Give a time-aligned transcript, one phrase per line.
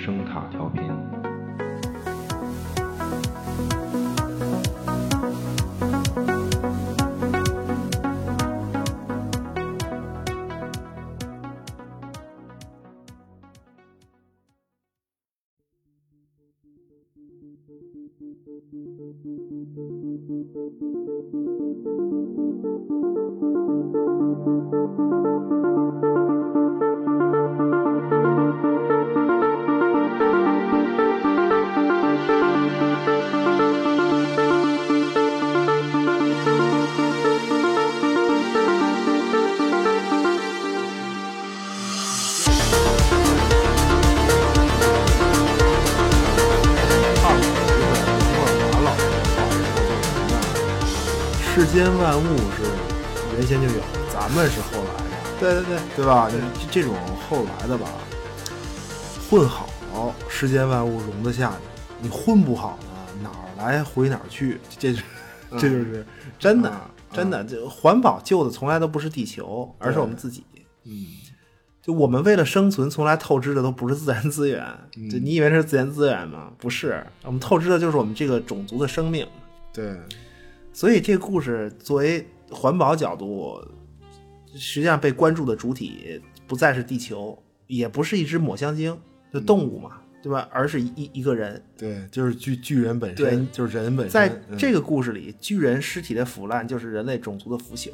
[0.00, 1.09] 声塔调频。
[52.24, 52.62] 物是
[53.36, 53.80] 原先就有，
[54.12, 56.28] 咱们是后来的，对对对，对吧？
[56.30, 56.94] 你这这种
[57.28, 57.88] 后来的吧，
[59.28, 62.88] 混好，世间万物容得下你；你混不好呢，
[63.22, 64.60] 哪儿来回哪儿去。
[64.78, 65.02] 这是，
[65.52, 66.06] 这就是
[66.38, 70.44] 真的啊真的，这环保救的从来都不是地球，而是我们自己。
[70.84, 71.06] 嗯，
[71.82, 74.64] 就我们为了生存，从来透支的都不是自然资源。
[75.10, 76.52] 就你以为那是自然资源吗？
[76.56, 79.26] 不是，我们透支的就是我们这个种族的生命。
[79.72, 79.96] 对，
[80.80, 83.62] 所以这个故事作为环保角度，
[84.54, 88.98] 实际上被关注的主体不再是地球，也不是一只抹香鲸，
[89.30, 90.48] 就动物嘛，对吧？
[90.50, 91.62] 而是一一个人。
[91.76, 94.10] 对，就是巨巨人本对身，就是人本身。
[94.10, 97.90] 在嗯这个故事里，巨人尸体的腐烂就是人类种族的腐朽。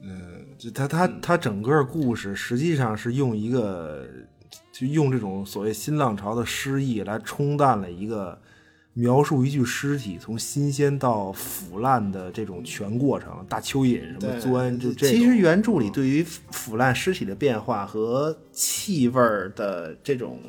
[0.00, 4.08] 嗯，就他他他整个故事实际上是用一个，
[4.72, 8.40] 就用这种所谓新浪潮的诗意来冲淡了一个
[8.92, 15.08] 描述一具尸体从新鲜到腐烂的这种全过程，大蚯蚓什么钻，就这。
[15.08, 20.40] 其实原著里对于腐腐烂尸体的变化和气味儿的这种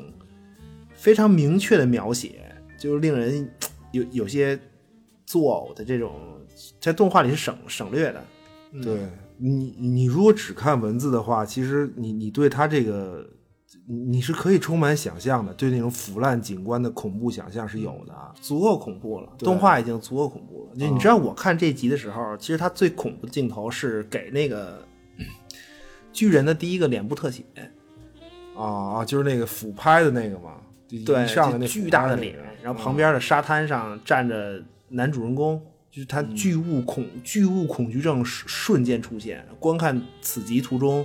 [0.94, 3.48] 非常明确的描写，就令人
[3.92, 4.58] 有有些
[5.24, 6.12] 作呕的这种，
[6.80, 8.24] 在动画里是省省略的。
[8.82, 13.24] 对你，你如果只看文字的话，其实你你对他这个，
[13.86, 18.32] 你你是可以充满想象的，对那种腐烂景观的恐怖想象是有的啊。
[18.40, 20.76] 足够恐怖了，动画已经足够恐怖了。
[20.78, 24.86] 就你知道，我看这集的时候，其实它最恐怖的镜头是给那个
[26.12, 27.44] 巨人的第一个脸部特写，
[28.56, 30.56] 啊啊，就是那个俯拍的那个嘛，
[31.06, 35.60] 对，上来那巨大的脸然后旁边的沙滩上站着男主人公，
[35.90, 41.04] 就是他巨物恐、巨物恐惧症瞬瞬间出现，观看此集途中。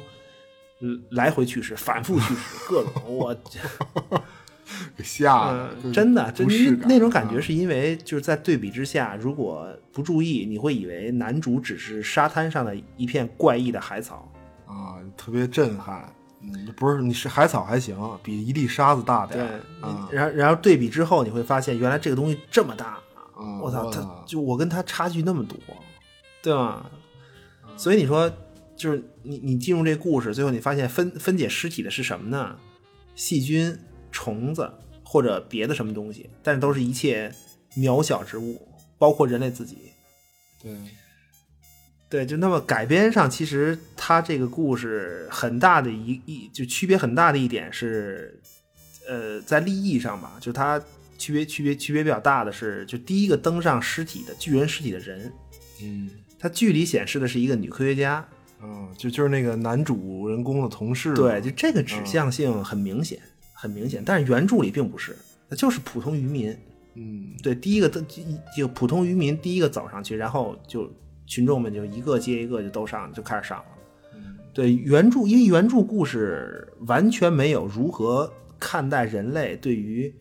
[0.81, 3.35] 嗯来回去世，反复去世，各种我，
[4.95, 14.31] 给吓的，嗯，真的，就不适感那种感觉，啊是因为就是在对比之下，如果不注意，你会以为男主只是沙滩上的一片怪异的海草。
[14.65, 16.13] 啊，特别震撼。
[16.41, 19.87] 嗯，不是，你是海草还行，比一粒沙子大点对。
[20.15, 22.99] 然后然后对比之后，你会发现原来这个东西这么大，
[23.35, 25.57] 啊我操，他就我跟他差距那么多，
[26.43, 26.85] 对吧？
[27.75, 28.31] 所以你说，
[28.77, 32.57] 就是你你进入这故事，最后你发现分分解尸体的是什么呢？
[33.15, 33.75] 细菌、
[34.11, 34.71] 虫子
[35.03, 37.33] 或者别的什么东西，但是都是一切
[37.75, 38.67] 渺小之物，
[38.99, 39.77] 包括人类自己。
[40.61, 40.77] 对，
[42.07, 48.39] 对，就那么改编上，其实它这个故事很大的一一就区别很大的一点是，
[49.07, 50.79] 呃，在立意上吧，就它
[51.17, 55.33] 区别区别区别比较大的是，就第一个登上尸体的巨人尸体的人，
[55.81, 58.27] 嗯它剧里显示的是一个女科学家，
[58.61, 63.19] 嗯，就就是那个男主人公的同事，对，就这个指向性很明显，
[63.53, 65.15] 很明显，但是原著里并不是，
[65.49, 66.57] 它就是普通渔民，
[66.95, 68.05] 嗯对，第一个登
[68.55, 70.91] 就普通渔民第一个走上去，然后就
[71.25, 73.65] 群众们就一个接一个就都上，就开始上了。
[74.53, 80.11] 对原著，因为原著故事完全没有如何看待人类对于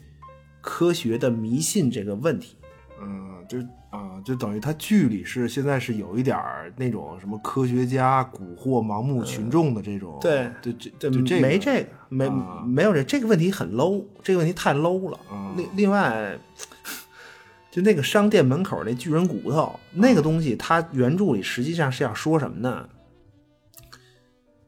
[0.60, 2.58] 科学的迷信这个问题。
[3.00, 3.56] 嗯，就
[3.91, 15.18] 啊，就等于他剧里是现在是有一点儿那种什么科学家蛊惑盲目群众的这种，对对这对，这个没这个，没、啊没有这这个问题很 low，这个问题太 low 了。
[15.30, 16.38] 啊另另外，
[17.71, 22.89] 就那个商店门口那巨人骨头那个东西，它原著里实际上是要说什么呢？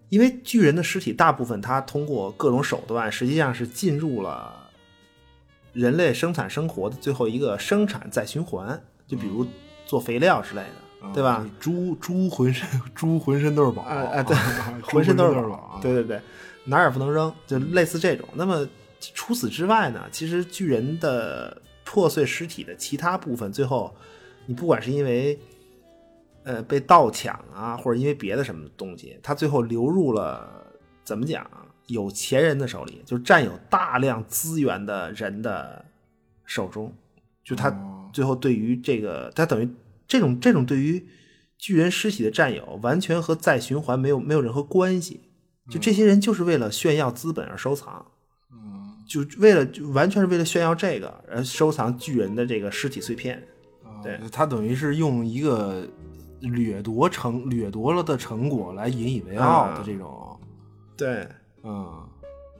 [0.09, 4.71] 因为巨人的尸体大部分它通过各种手段，实际上是进入了
[5.75, 9.45] 人类生产生活的最后一个生产再循环，就比如
[9.87, 11.31] 做肥料之类的，对吧？
[11.31, 14.37] 啊猪 猪浑身 猪浑身都是宝啊啊，对，
[14.83, 16.21] 浑身都是是宝宝，对对对，
[16.65, 18.29] 哪儿也不能扔，就类似这种。
[18.35, 18.69] 那么
[19.01, 23.95] 除此之外呢，其实巨人的破碎尸体的其他部分，最后
[24.47, 25.39] 你不管是因为
[26.45, 30.67] 呃被盗抢啊，或者因为别的什么东西，它最后流入了
[31.03, 31.65] 怎么讲啊？
[31.87, 35.83] 有钱人的手里，就占有大量资源的人的
[36.45, 36.93] 手中。
[37.43, 37.71] 就他
[38.19, 39.69] 最后对于这个，他等于
[40.09, 41.07] 这种这种对于
[41.57, 45.21] 巨人尸体的占有，完全和再循环没有没有任何关系。
[45.71, 48.05] 就这些人就是为了炫耀资本而收藏，
[49.07, 53.41] 就为了就完全是为了炫耀这个而收藏巨人的这个尸体碎片。
[54.03, 54.19] 对。
[54.33, 55.87] 他等于是用一个
[56.41, 60.41] 掠夺成掠夺了的成果来引以为傲的这种，
[60.97, 61.25] 对，
[61.63, 62.05] 嗯。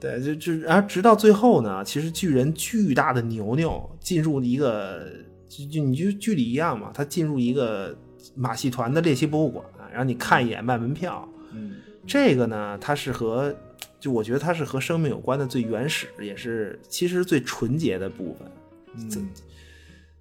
[0.01, 5.05] 对，就就然后直到最后呢，其实巨人巨大的牛牛进入一个，
[5.49, 7.97] 就就你就剧里一样嘛，他进入一个
[8.35, 13.53] 马戏团的猎奇博物馆，然后你看一眼卖门票，嗯这个呢，它是和
[13.99, 18.51] 就我觉得它是和生命有关的最原始，也是其实最纯洁的部分。
[18.95, 19.29] 嗯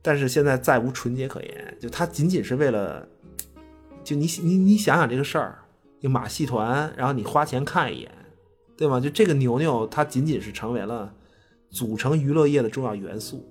[0.01, 3.07] 但是现在再无纯洁可言，就它仅仅是为了，
[4.05, 5.59] 就你你你想想这个事儿，
[6.01, 8.11] 就马戏团，然后你花钱看一眼，
[8.77, 9.01] 对吗？
[9.01, 11.13] 就这个牛牛，它仅仅是成为了
[11.69, 13.45] 组成娱乐业的重要元素，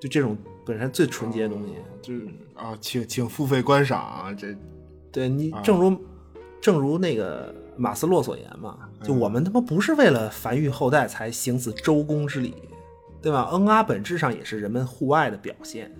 [0.00, 1.74] 就这种本身最纯洁的东西。
[2.00, 4.54] 就是啊，请请付费观赏啊这
[5.10, 5.96] 对你，正如、
[6.60, 12.54] 正如那个马斯洛所言嘛，就我们他妈不是为了繁育后代才行此周公之礼，
[13.20, 13.48] 对吧？
[13.52, 15.92] 恩阿本质上也是人们互爱的表现，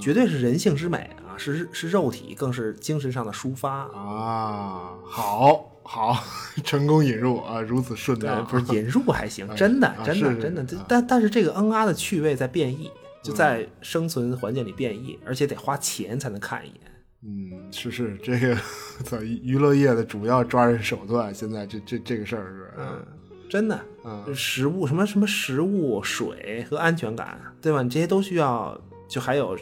[0.00, 3.82] 绝对是人性之美啊，是是肉体，更是精神上的抒发。
[3.92, 6.16] 啊，好好
[6.64, 12.90] 成功引入啊，如此顺对当，，不是 引入还行，真的啊真的真的，但但是这个恩阿的趣味在变异，
[13.22, 16.80] 就在生存环境里变异，而且得花钱才能看一眼。
[17.22, 18.56] 嗯，是是这个
[19.04, 23.06] 在娱乐业的主要抓人手段，现在这这这个事儿是，嗯
[23.50, 27.82] 真的，嗯食物什么什么食物、水和安全感，对吧？
[27.82, 29.54] 你这些都需要，就还有，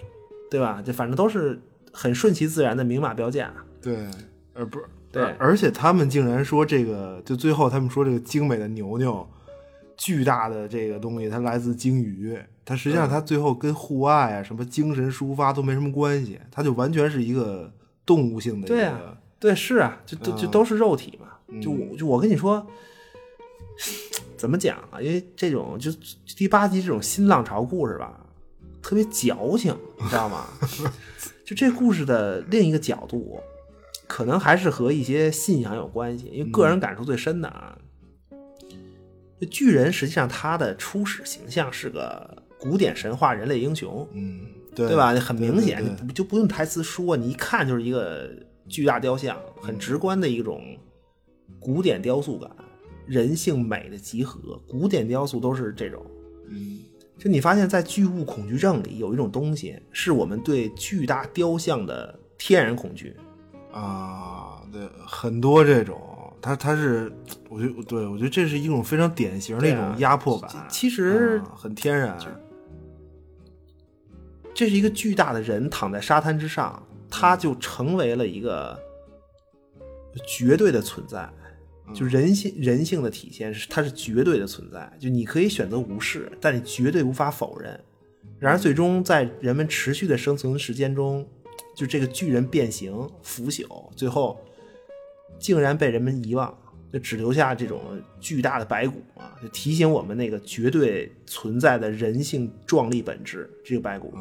[0.49, 0.81] 对吧？
[0.81, 1.60] 就反正都是
[1.93, 3.52] 很顺其自然的明码标价。
[3.82, 4.06] 对，
[4.55, 9.28] 呃不是，对而而且他们竟然说这个，就最后他们说这个精美的牛牛，
[9.96, 12.38] 巨大的这个东西，它来自鲸鱼，
[12.69, 17.73] 它实际上它最后跟户外啊、什么精神抒发都没什么关系，它就完全是一个
[18.05, 21.29] 动物性的一个，对啊，对，是啊，就都就都是肉体嘛。
[21.62, 22.67] 就我就我跟你说，
[24.37, 25.00] 怎么讲啊？
[25.00, 25.91] 因为这种就
[26.37, 28.20] 第八集这种新浪潮故事吧，
[28.82, 30.44] 特别矫情，你知道吗？
[31.47, 33.41] 就这故事的另一个角度，
[34.06, 36.26] 可能还是和一些信仰有关系。
[36.31, 37.79] 因为个人感触最深的啊，
[39.41, 45.12] 这巨人实际上他的初始形象是个古典神话人类英雄，嗯，对对吧？
[45.14, 48.31] 很明显，对对你就不用台词说，你一看就是一个
[48.69, 50.62] 巨大雕像，很直观的一种
[51.60, 52.50] 古典雕塑感，
[53.06, 54.60] 人性美的集合。
[54.69, 56.05] 古典雕塑都是这种。
[56.50, 56.81] 嗯
[57.19, 63.16] 就你发现，在巨物恐惧症里有一种东西，是我们对巨大雕像的天然恐惧。
[63.72, 66.00] 啊，对，很多这种，
[66.40, 67.12] 它它是，
[67.49, 72.16] 我觉得对我觉得这是一种非常典型的一种压迫感，其实啊很天然，
[74.58, 78.76] 这是一个巨大的人躺在沙滩之上，他就成为了一个
[80.26, 81.31] 绝对的存在。
[81.94, 84.93] 就人性人性的体现是，他是绝对的存在。
[84.99, 87.81] 就你可以选择无视，但你绝对无法否认。
[88.40, 91.25] 然而，最终在人们持续的生存时间中，
[91.76, 94.44] 就这个巨人变形、腐朽，最后
[95.38, 96.53] 竟然被人们遗忘，
[96.93, 97.81] 就只留下这种
[98.21, 103.51] 巨大的白骨啊，就提醒我们那个绝对存在的人性壮丽本质。
[103.65, 104.13] 这个白骨，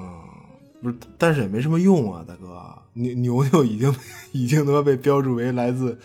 [0.82, 2.62] 不是，但是也没什么用啊，大哥，
[2.94, 3.96] 牛牛牛已经
[4.32, 5.98] 已经他妈被标注为来自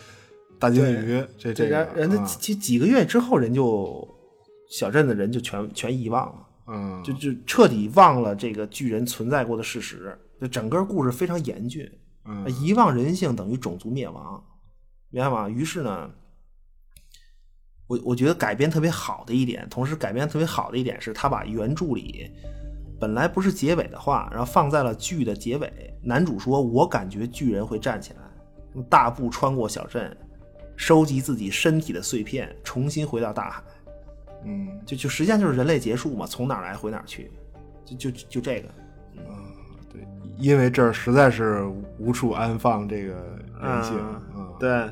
[0.59, 4.09] 大鲸鱼，这这个人人家啊几几个月之后，人就
[4.71, 6.49] 小镇的人就全全遗忘了。
[6.69, 11.91] 嗯，就就彻底忘了这个巨人存在过的事实，就整个故事非常严峻，
[12.25, 14.43] 嗯遗忘人性等于种族灭亡，
[15.11, 15.49] 明白吗？
[15.49, 16.09] 于是呢，
[17.93, 22.31] 我我觉得改编特别好的一点，同时改编特别好的一点是，他把原著里
[22.99, 25.71] 本来不是结尾的话，然后放在了剧的结尾。
[26.03, 28.21] 男主说：“我感觉巨人会站起来，
[28.75, 30.17] 用大步穿过小镇，
[30.75, 33.63] 收集自己身体的碎片，重新回到大海。”
[34.47, 37.31] 嗯就就实际上就是人类结束嘛，从哪儿来回哪儿去，
[37.85, 38.69] 就就就这个，
[39.19, 39.25] 嗯
[39.93, 40.01] 对，
[40.39, 41.63] 因为这儿实在是
[41.99, 43.15] 无处安放这个
[43.61, 43.93] 人性
[44.35, 44.49] 嗯。
[44.59, 44.89] 对，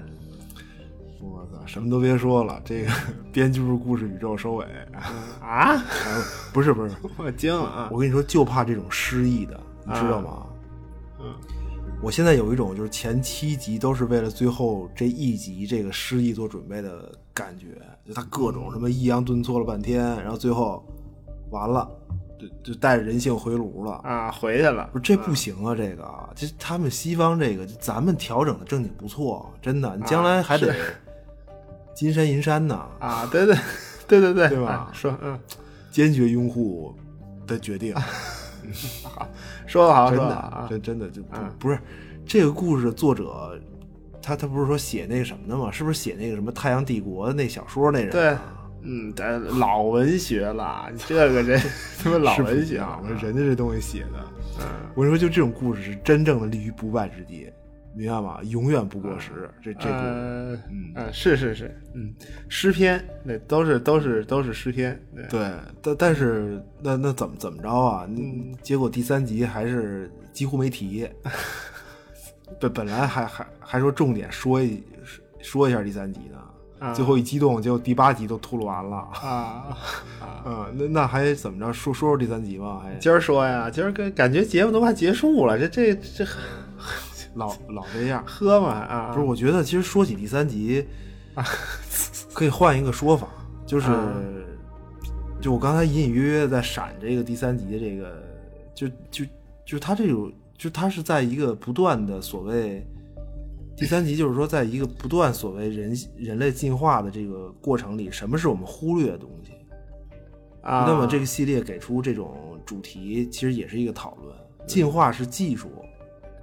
[1.70, 2.90] 什么都别说了，这个
[3.32, 4.66] 编剧部故事宇宙收尾
[5.40, 5.82] 啊，啊，
[6.52, 7.88] 不是不是， 我惊了啊！
[7.92, 10.46] 我跟你说，就怕这种失忆的，你知道吗？
[11.20, 11.32] 嗯，
[12.02, 17.66] 我现在有一种就是前七集都是为了最后这一集这个失忆做准备的感觉，
[18.04, 20.84] 就他各种什么抑扬顿挫了半天，然后最后
[21.50, 21.88] 完了，
[22.36, 23.92] 就就带着人性回炉了。
[24.02, 30.74] 啊，回去了不是这不行啊，这个这他们西方这个，咱们调整的正经不错，真的，你将来还得、
[31.94, 33.56] 金山银山呢，啊，对对
[34.08, 34.70] 对对对，对吧？
[34.70, 35.38] 啊说嗯，
[35.90, 36.94] 坚决拥护
[37.46, 37.94] 的决定，
[39.66, 41.52] 说的好，真的啊，真真的就不嗯。
[41.58, 41.78] 不是
[42.24, 43.58] 这个故事作者，
[44.22, 45.70] 他他不是说写那个什么的吗？
[45.70, 48.10] 是不是写那个什么《太阳帝国》的那小说那人？
[48.10, 48.36] 对，
[48.82, 51.60] 嗯，对，老文学了，这个人
[52.02, 54.24] 他妈老文学啊，人家这东西写的，
[54.60, 54.66] 嗯。
[54.94, 57.50] 我说，就这种故事是真正的立于不败之地，
[57.94, 58.40] 明白吗？
[58.44, 59.50] 永远不过时。
[59.62, 62.14] 这这故事，呃嗯嗯，是是是，嗯，
[62.48, 65.50] 诗篇，那都是都是都是诗篇，对，对，
[65.82, 68.06] 但但是那那怎么怎么着啊？
[68.08, 71.08] 嗯结果第三集还是几乎没提。
[72.58, 74.82] 本本来还还还说重点说一
[75.40, 78.96] 说一下第三集呢，啊最后一激动，结果第八集都秃噜完了。
[79.22, 79.76] 啊
[80.20, 81.72] 啊，嗯，那那还怎么着？
[81.72, 86.26] 说说说第三集吧，还今儿说呀，今儿感感觉节目都快结束了，这这这
[87.34, 88.24] 老老这样。
[88.26, 90.86] 喝嘛啊，不是，我觉得其实说起第三集，
[92.34, 93.28] 可以换一个说法，
[93.66, 94.12] 就是、啊
[95.40, 98.22] 就我刚才隐隐约约在闪这个第三集的这个，
[98.74, 99.24] 就就
[99.64, 102.86] 就是他这种，就他是在一个不断的所谓
[103.74, 109.52] 第三集，就是说在一个不断所谓人人类进化的这个过程里，什么是我们忽略的东西？
[110.60, 114.36] 啊，那么这个系列给出这种主题，其实也是一个讨论。
[114.66, 115.70] 进化是技术，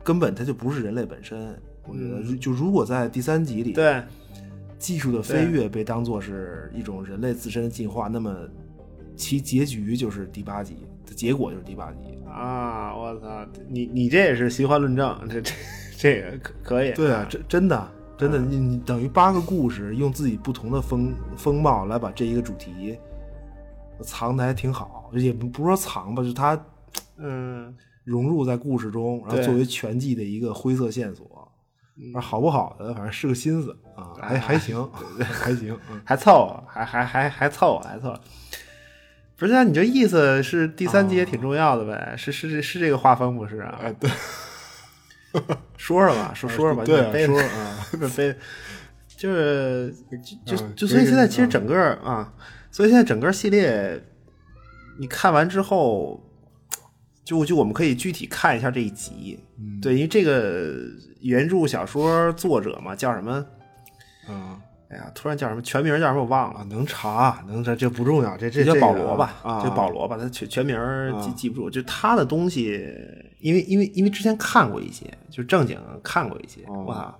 [0.08, 1.54] 根本它就不是人类本身。
[1.84, 4.04] 我觉得，就如果在第三集里，嗯对
[4.80, 8.34] 技术的飞跃被当做是一种人类自身的进化，那么
[9.18, 10.78] 其结局就是第八集，
[11.14, 11.98] 结果就是第八集。
[12.26, 15.54] 啊，我操，你你这也是奇幻论证，这这
[15.98, 22.98] 这个可可以，对啊，真真的真的，你你等于八个故事用自己不同的风风貌来把这一个主题
[24.04, 26.66] 藏的还挺好，也不不是说藏吧，就是它
[27.18, 27.76] 嗯，
[28.08, 31.52] 融入在故事中，然后作为全季的一个灰色线索。
[32.14, 34.88] 而好不好的，反正是个心思啊，还还行，
[35.20, 35.78] 还行。
[35.92, 38.22] 嗯还凑合，还还还还凑合，还凑合。
[39.36, 42.14] 不是那，你这意思是第三集也挺重要的呗？
[42.16, 43.80] 是是是这个画风不是啊？
[43.82, 44.10] 哎，对，
[45.76, 47.86] 说说吧，说说吧，对啊，你背说啊，
[48.16, 48.36] 背，
[49.18, 49.94] 就是
[50.46, 52.32] 就就所以现在其实嗯整个啊，
[52.72, 54.04] 所以现在整个系列，
[55.00, 56.27] 你看完之后，
[57.28, 60.78] 就就我们可以具体看一下这一集，嗯对，因为这个
[61.20, 63.46] 原著小说作者嘛，叫什么？
[64.30, 64.58] 嗯
[64.90, 65.62] 哎呀，突然叫什么？
[65.62, 66.22] 全名叫什么？
[66.22, 66.62] 我忘了。
[66.62, 69.36] 啊，能查，能查，这不重要，这这这叫保罗吧？
[69.44, 70.78] 啊，这保罗吧，他全全名
[71.22, 71.70] 记啊记不住。
[71.70, 72.82] 就他的东西，
[73.42, 77.14] 因为因为因为之前看过一些，就正经看过一些，哦哇，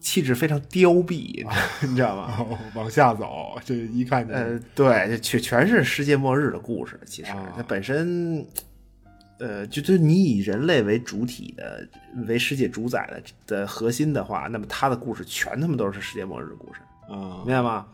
[0.00, 1.46] 气质非常凋敝，
[1.86, 2.34] 你知道吗？
[2.38, 6.98] 哦 往下走，这一看就呃，对，这全全是世界末日的故事。
[7.06, 8.44] 其实啊它本身，
[9.38, 11.86] 呃，就就你以人类为主体的、
[12.26, 16.80] 为世界主宰的的核心的话，那么它的故事全他妈都是世界末日的故事。
[17.08, 17.86] 啊明，白吗？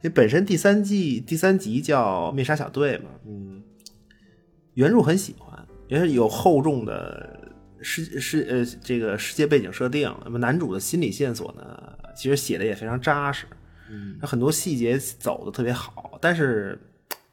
[0.00, 3.62] 因为本身第三季第三集叫《灭杀小队》嘛，嗯
[4.74, 7.37] 原著很喜欢，也是有厚重的
[7.82, 10.14] 世世呃这个世界背景设定。
[10.24, 13.46] 那么男主的心理线索呢，其实写的也非常扎实，
[13.90, 16.78] 嗯，很多细节走的特别好，但是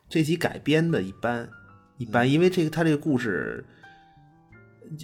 [0.10, 1.50] 这集改编的一般
[1.98, 3.66] 一般，因为这个他这个故事。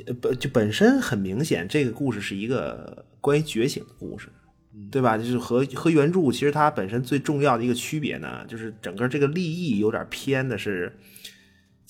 [0.05, 4.29] 呃本就本身很明显，这个故事是一个关于觉醒的故事，
[4.91, 5.17] 对吧？
[5.17, 10.95] 就是和和原著其实它本身最重要的一个区别呢，就是整个这个立意有点偏的是，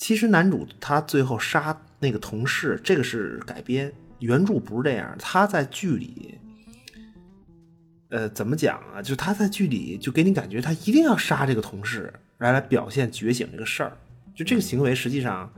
[0.02, 6.40] 其实男主他最后杀那个同事，这个是改编，原著不是这样，他在剧里。
[8.08, 9.00] 呃，怎么讲啊？
[9.00, 13.96] 就他在剧里就给你感觉他一定要杀这个同事，来来表现觉醒这个事儿。
[14.34, 15.48] 就这个行为，实际上，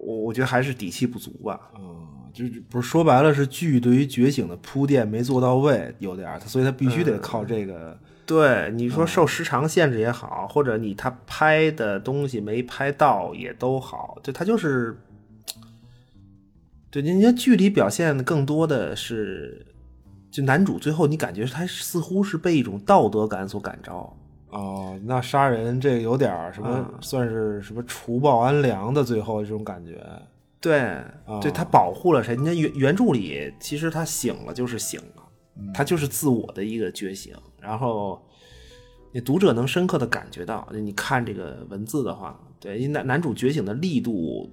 [0.00, 1.70] 我我觉得还是底气不足吧。
[1.78, 7.96] 嗯，就是不是说白了是剧对于觉醒的铺垫没做到位，有点儿，所以他必须得靠这个。
[8.26, 14.96] 对，你说受时长限制也好，或者你他拍的东西没拍到也都好，就他就是，
[16.90, 19.66] 对，人家剧里表现的更多的是，
[20.30, 24.16] 就男主最后你感觉他似乎是被一种道德感所感召，
[24.48, 30.02] 哦，那杀人这个有点儿什么，嗯算是什么除暴安良的最后这种感觉。
[30.60, 30.96] 对，
[31.42, 32.34] 对他保护了谁？
[32.34, 35.22] 你看原原著里，其实他醒了就是醒了，
[35.74, 37.34] 他就是自我的一个觉醒。
[37.64, 38.22] 然后，
[39.12, 44.50] 你读者能深刻的感觉到，你看这个文字的话，对，男男主觉醒的力度，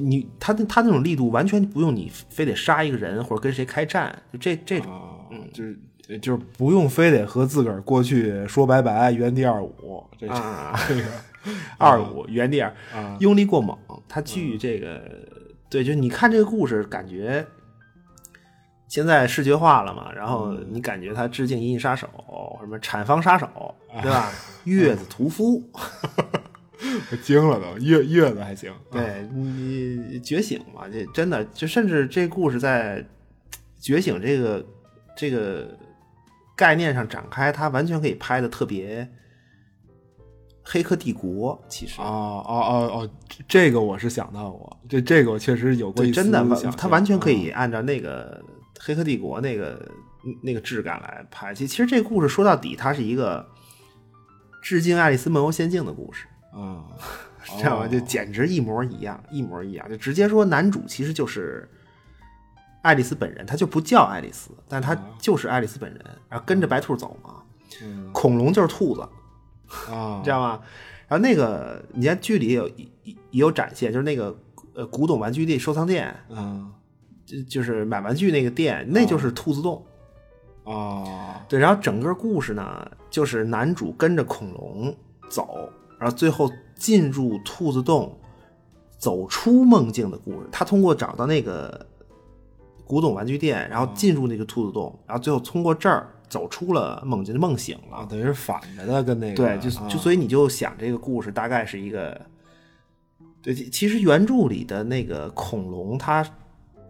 [0.00, 4.90] 你他他那种力度完全不用你非得杀一个人或者跟谁开战，就这这种。
[4.90, 5.20] 啊，
[5.52, 5.78] 就是
[6.20, 10.26] 就是不用非得和自个儿过去说拜拜，原地二五，这
[10.88, 11.02] 这个
[11.78, 15.00] 二五原地二啊用力过猛，他剧这个
[15.68, 17.46] 对，就你看这个故事，感觉
[18.90, 22.08] 现在视觉化了嘛，然后你感觉他致敬《银翼杀手》
[22.60, 23.46] 什么《产房杀手》，
[24.02, 24.32] 对吧？
[24.64, 28.74] 月子屠夫，我 惊了都，月月子还行。
[28.90, 33.06] 对你觉醒嘛，这真的就甚至这故事在
[33.78, 34.66] 觉醒这个
[35.16, 35.68] 这个
[36.56, 39.08] 概念上展开，它完全可以拍的特别。
[40.62, 43.10] 黑客帝国其实哦哦哦哦，
[43.48, 46.44] 这个我是想到过，这这个我确实有过一真的，
[46.76, 48.40] 他完全可以按照那个
[48.82, 49.86] 黑客帝国那个
[50.42, 51.54] 那个质感来拍。
[51.54, 53.46] 其其实这个故事说到底，它是一个
[54.62, 56.84] 致敬《爱丽丝梦游仙境》的故事啊，
[57.58, 57.86] 知道吗？
[57.86, 59.86] 就简直一模一样，一模一样。
[59.90, 61.68] 就直接说男主其实就是
[62.82, 67.42] 爱丽丝本人，他就不叫爱丽丝，但他就是爱丽丝本人，然后跟着白兔走嘛。
[68.12, 69.06] 恐龙就是兔子。
[69.92, 70.60] 啊， 知道吗？
[71.06, 74.36] 然后那个，你看剧里有也也有展现，就是那个
[74.74, 76.72] 呃古董玩具店收藏店，嗯，
[77.30, 79.84] 就就是买玩具那个店，那就是兔子洞。
[80.64, 81.06] 哦，
[81.48, 84.94] 对，然后整个故事呢，就是男主跟着恐龙
[85.28, 85.68] 走，
[85.98, 88.18] 然后最后进入兔子洞，
[88.98, 90.48] 走出梦境的故事。
[90.50, 91.86] 他通过找到那个
[92.84, 96.08] 古董玩具店，然后进入那个兔子洞，然后最后通过这儿。
[96.30, 102.20] 走出了梦境，梦醒了，等于是反着的，跟那个对，就就所以你就想这个故事大概是一个，
[103.42, 106.24] 对，其实原著里的那个恐龙，它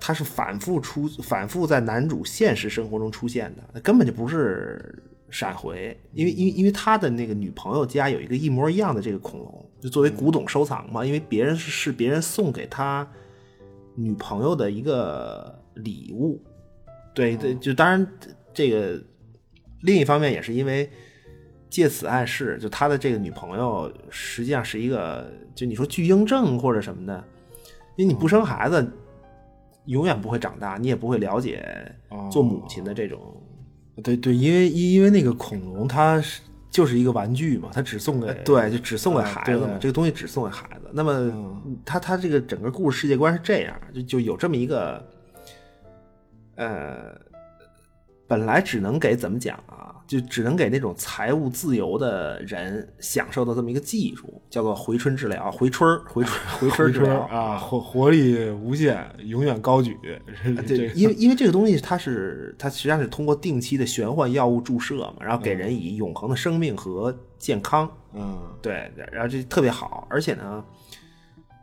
[0.00, 13.07] 它是反复出，反复在男主现实生活中出现的，那根本就不是闪回，因为因为因为他的那个女朋友家有一个一模一样的这个恐龙，就作为古董收藏嘛，因为别人是是别人送给他
[13.95, 16.42] 女朋友的一个礼物，
[17.14, 18.04] 对对，就当然
[18.54, 19.00] 这个。
[19.83, 20.90] 另一方面也是因为
[21.71, 27.25] 借此暗示，就他的这个女朋友实际上是一个，就你说巨婴症或者什么的，
[27.97, 28.92] 因为你不生孩子，
[29.90, 31.62] 永远不会长大，你也不会了解
[32.31, 33.20] 做母亲的这种。
[34.03, 40.90] 对对，因为因为那个恐龙它是就是一个玩具嘛，它只送给对，就只送给孩子嘛，这个东西只送给孩子。
[40.92, 41.33] 那么
[41.85, 45.07] 他他这个整个故事世界观是这样，就就有这么一个，
[46.57, 47.20] 呃。
[48.31, 49.89] 本来只能给怎么讲啊？
[50.11, 59.96] 就只能给那种财务自由的人享受的这么一个技术，叫做回春治疗，回春回春回春治疗啊，活活力无限，永远高举。
[60.66, 67.88] 对，因为因为这个东西它是它实际上是通过定期的玄幻药物注射嘛，然后给人以永恒的生命和健康。
[68.12, 70.64] 嗯，对，然后这特别好，而且呢。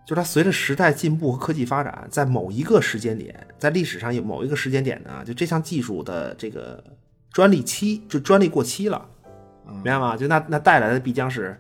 [0.06, 6.82] 就是它随着时代进步和科技发展，在某一个时间点，在历史上有某一个时间点呢，就这项技术的这个
[7.32, 9.08] 专利期就专利过期了，
[9.66, 10.18] 明白吗？
[10.18, 11.56] 就那那带来的必将是，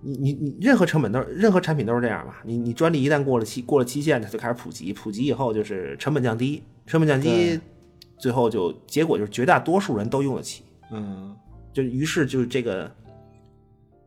[0.00, 2.34] 你你你任何成本都任何产品都是这样嘛？
[2.44, 7.60] 你你专利一旦过了期过了期限，它就开始普及，普及以后就是成本降低，成本降低，
[8.18, 11.36] 最后就结果就是绝大多数人都用得起，嗯，
[11.72, 12.90] 就于是就是这个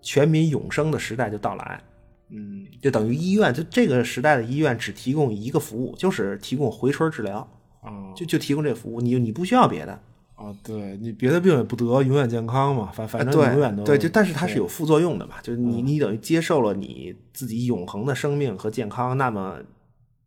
[0.01, 1.82] 全民永生的时代就到来。
[2.30, 7.47] 嗯，就等于医院，就这个时代的医院只提供一个服务，就是提供回春治疗。
[7.82, 10.01] 啊，就就提供这个服务，你你不需要别的
[10.36, 19.60] 啊，对你别的病也不得，永远健康嘛，反反正永远都对，就但是它是有副作用的嘛，就是你你等于接受了你自己永恒的生命和健康，那么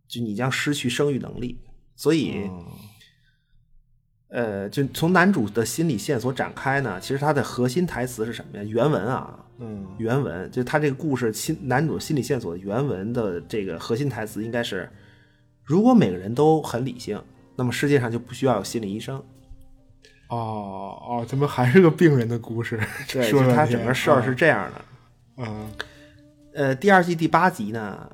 [0.06, 1.58] 就你将失去生育能力，
[1.94, 2.50] 所以。
[4.30, 8.64] 呃，就从男主的心理线索展开呢，其实他的核心台词是什么呀？
[8.64, 14.86] 原文啊，嗯，原文就他这个故事心男主心理线索原文的这个核心台词应该是：
[15.64, 17.18] 如果每个人都很理性，
[17.56, 19.24] 那么世界上就不需要有心理医生。
[20.28, 22.78] 哦哦，怎么还是个病人的故事？
[23.10, 24.84] 对，他整个事儿是这样的。
[25.38, 25.70] 嗯，
[26.54, 28.10] 呃，第二季第八集呢，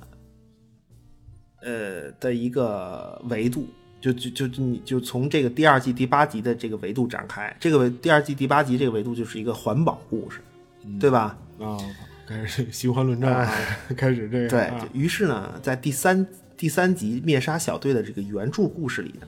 [1.62, 3.68] 呃的一个维度。
[4.00, 10.40] 就就就就你就从这个第二季第八集的这个维度展开，这个第二季第八集这个维度就是一个环保故事，
[11.00, 11.38] 对吧？
[11.58, 11.78] 啊，
[12.28, 13.48] 开始循环论战，
[13.96, 14.48] 开始这个。
[14.50, 19.26] 对于是呢，在第三第三集灭杀小队的这个原著故事里呢，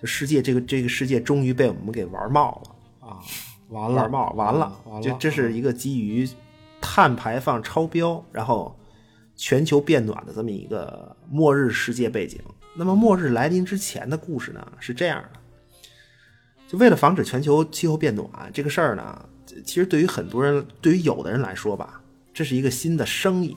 [0.00, 2.62] 就世界这个这个世界终于被我们给玩冒
[3.00, 3.18] 了啊，
[3.68, 6.28] 完了，玩冒完了，完了，就这是一个基于
[6.80, 8.78] 碳排放超标，然后
[9.34, 12.40] 全球变暖的这么一个末日世界背景。
[12.74, 15.40] 那么末日来临之前的故事呢是这样的，
[16.68, 19.28] 就为了防止全球气候变暖这个事儿呢，
[19.64, 22.00] 其实对于很多人，对于有的人来说吧，
[22.32, 23.56] 这是一个新的生意，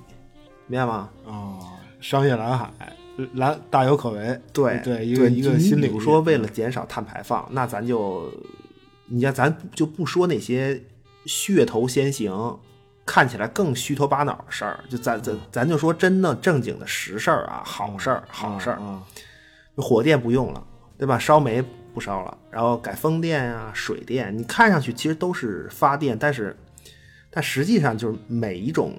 [0.65, 1.09] 明白吗？
[1.27, 2.71] 啊，商业蓝海，
[3.33, 4.39] 蓝大有可为。
[4.53, 5.87] 对对，一个一个心理。
[5.87, 8.31] 比如说，为了减少碳排放，那咱就，
[9.07, 10.81] 你看，咱就不说那些
[11.25, 12.57] 噱头先行。
[13.03, 18.79] 看起来更虚头巴脑的事儿，就咱咱咱就说真的正经的实事儿啊，好事儿，好事儿。
[19.75, 20.63] 火电不用了，
[20.99, 21.17] 对吧？
[21.17, 21.61] 烧煤
[21.93, 26.55] 不烧了，然后改风电啊、水电，你看上去其实都是发电，但是
[27.31, 28.93] 但实际上就是每一种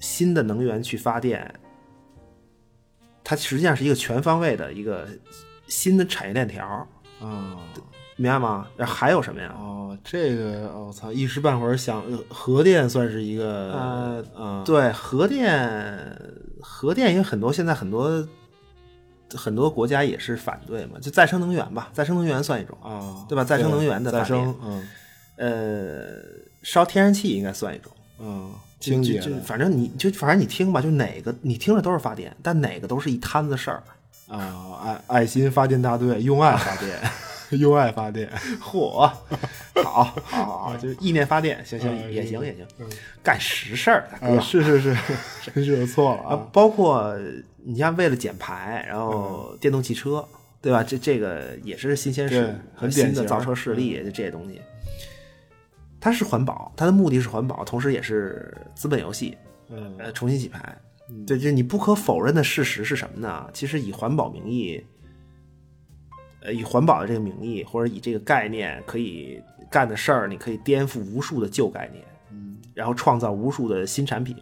[0.00, 1.54] 新的能源去发电，
[3.28, 5.06] 它实际上是一个全方位的一个
[5.66, 6.64] 新的产业链条，
[7.20, 7.58] 啊
[8.16, 8.66] 明白吗？
[8.74, 9.54] 然后还有什么呀？
[9.54, 16.18] 哦，这个我操，一时半会儿想呃核电算是一个呃啊对，核电，
[16.62, 18.26] 核电因为很多现在很多
[19.34, 24.88] 很多国家也是反对嘛，就再生能源吧，再生能源算一种，啊，对吧再生能源的再发生，嗯
[25.36, 26.22] 呃，
[26.62, 27.92] 烧天然气应该算一种。
[28.20, 33.82] 嗯，就就就反正你就反正你听吧，就哪个你听着都是发电，但哪个都是一摊子事儿。
[34.28, 36.98] 啊，爱爱心发电大队用爱发电，
[37.58, 38.30] 用爱发电，
[38.62, 39.10] 嚯，
[39.82, 42.66] 好，好，好，就是意念发电，行行嗯也行也行，
[43.22, 44.40] 干实事儿，大啊，哥。
[44.40, 44.96] 是是是，
[45.50, 47.16] 真是错了啊啊，，包括
[47.64, 50.22] 你像为了减排，然后嗯电动汽车，
[50.60, 50.82] 对吧？
[50.84, 54.60] 这这个也是新鲜事，很新的造车势力，就这些东西。
[56.00, 59.36] 它是环保，它的目的是环保，同时也是资本游戏，
[59.68, 60.76] 嗯呃，重新洗牌。
[61.26, 63.48] 对，就你不可否认的事实是什么呢？
[63.54, 64.84] 其实以环保名义，
[66.42, 74.36] 呃，以环保的这个名义，或者以这个概念可以干的事儿，你可以颠覆无数的旧概念，嗯，然后创造无数的新产品，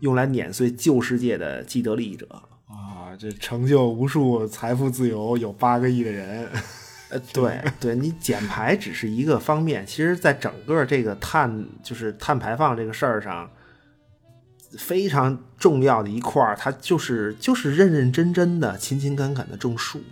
[0.00, 2.26] 用来碾碎旧世界的既得利益者。
[2.66, 6.48] 啊，这成就无数财富自由有八个亿的人，
[7.10, 13.50] 呃，对对，你减排只是一个方面，其实，在整个这个碳就是碳排放这个事儿上，
[14.76, 20.02] 非常重要的一块儿，它就是就是认认真真的、勤勤恳恳的种树。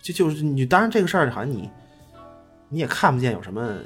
[0.00, 1.68] 就就是你，当然这个事儿好像你
[2.68, 3.76] 你也看不见有什么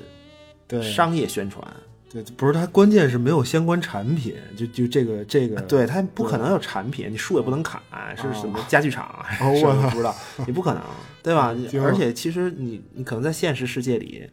[0.69, 1.67] 对商业宣传，
[2.13, 7.81] 对，不是它，关键是没有相关产品，就就这个这个，对它不可能有产品，你树也不能砍，
[8.17, 10.15] 是什么家具厂 我不不知道，
[10.47, 10.83] 你不可能，
[11.23, 11.55] 对吧？
[11.83, 14.29] 而且其实你你可能在现实世界里，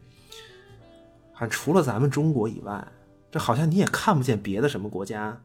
[1.31, 2.85] 好像除了咱们中国以外，
[3.31, 5.41] 这好像你也看不见别的什么国家，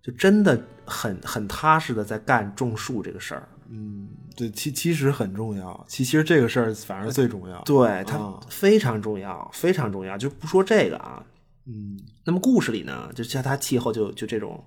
[0.00, 3.46] 就真的很很踏实的在干种树这个事儿。
[3.70, 10.16] 嗯，对，其其实很重要，其其实这个事儿反而最重要，对，它啊非常重要，非常重要。
[10.16, 11.22] 就不说这个啊，
[11.68, 14.64] 嗯那么故事里呢，就像它气候就就这种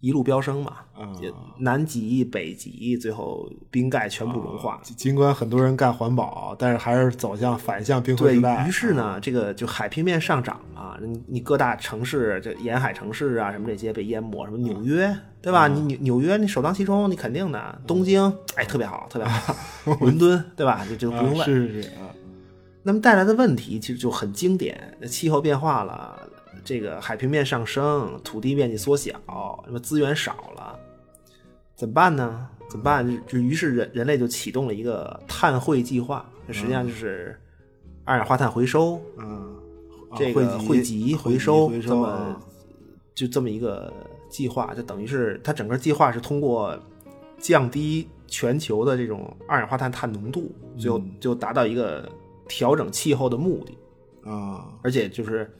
[0.00, 1.08] 一路飙升嘛，啊，
[1.58, 4.78] 南极、北极，最后冰盖全部融化。
[4.82, 8.66] 尽管很多人干环保，但是还是走向反向冰河对时代。
[8.68, 15.66] 于是呢，这个就海平面上涨嘛，你你各大城市，这沿海城市啊，什么这些被淹没，什么纽约，对吧？
[15.66, 17.80] 你纽纽约你首当其冲，你肯定的。
[17.86, 19.56] 东京，哎，特别好，特别好。
[20.02, 20.84] 伦敦，对吧？
[20.86, 21.40] 这这个不用问。
[21.40, 22.12] 啊是是是啊，
[22.86, 26.16] 那么带来的问题其实就很经典，气候变化了，
[26.64, 29.10] 这个海平面上升，土地面积缩小，
[29.64, 30.78] 什么资源少了，
[31.74, 32.46] 怎么办呢？
[32.70, 33.04] 怎么办？
[33.26, 37.36] 就于是人人类就启动了一个碳汇计划，这实际上就是
[38.04, 39.56] 二氧化碳回收，嗯，
[40.08, 42.40] 啊这个汇集回收回这么啊
[43.16, 43.92] 就这么一个
[44.28, 46.78] 计划，就等于是它整个计划是通过
[47.36, 52.08] 降低全球的这种二氧化碳碳浓度，最后就达到一个
[52.48, 55.50] 调整气候的目的，啊，而且就是。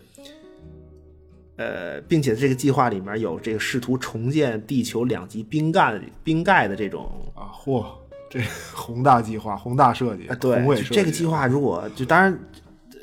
[1.59, 7.83] 呃，并且这个计划里面有这个试图重建地球两极冰盖冰盖的这种啊，嚯，
[8.29, 8.39] 这
[8.75, 12.39] 宏大计划、宏大设计、啊，对宏伟设计这个计划如果就当然，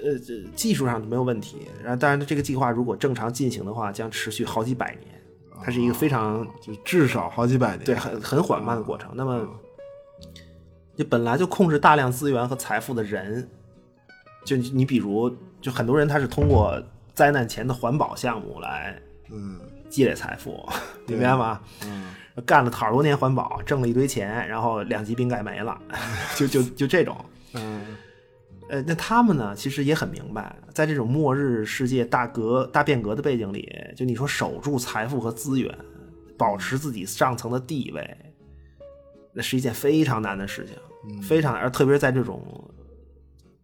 [0.04, 5.20] 呃，这技术上没有问题，然后当然这个计划如果正常进行的话，将持续好几百年，
[5.64, 7.84] 它是一个非常就至少好几百年。
[7.84, 9.10] 对很很缓慢的过程。
[9.16, 9.50] 那么，
[10.96, 13.50] 就本来就控制大量资源和财富的人，
[14.44, 16.82] 就你你比如，就很多人他是通过
[17.14, 19.00] 灾难前的环保项目来
[19.32, 20.68] 嗯积累财富，
[21.06, 21.62] 你明白吗？
[21.86, 22.06] 嗯
[22.46, 25.80] 干了好多年环保，挣了一堆钱，然后两极冰盖没了，
[26.36, 27.16] 就就就这种。
[27.54, 27.96] 嗯
[28.70, 35.78] 呃，那他们呢，其实也很明白，在这种末日世界大革大变革的背景里，就你说守住财富和资源，
[36.36, 38.18] 保持自己上层的地位，
[39.32, 42.42] 那是一件非常难的事情，非常，而特别是在这种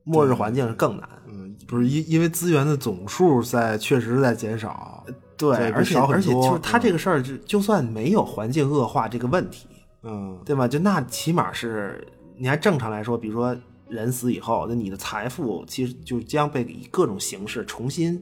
[0.10, 1.08] 末日环境是更难。
[1.28, 5.06] 嗯，不是因因为资源的总数在确实在减少。
[5.38, 9.68] 对，而且而且就是他这个事儿，就就算没有环境恶化这个问题，
[10.04, 10.68] 嗯对吧？
[10.68, 13.56] 就那起码是，你还正常来说，比如说
[13.88, 18.22] 人死以后，那你的财富其实就将被以各种形式重新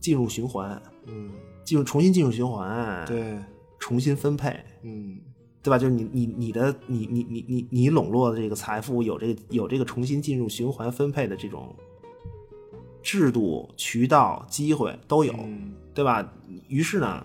[0.00, 1.30] 进入循环，嗯，
[1.64, 3.38] 进入重新进入循环，，对，
[3.78, 5.18] 重新分配，嗯
[5.64, 5.78] 对吧？
[5.78, 11.74] 就是你你你的你你你你你笼络的这个财富有这个有这个重新进入循环分配的这种
[13.02, 16.30] 制度、渠道、机会都有，嗯对吧？
[16.68, 17.24] 于是呢，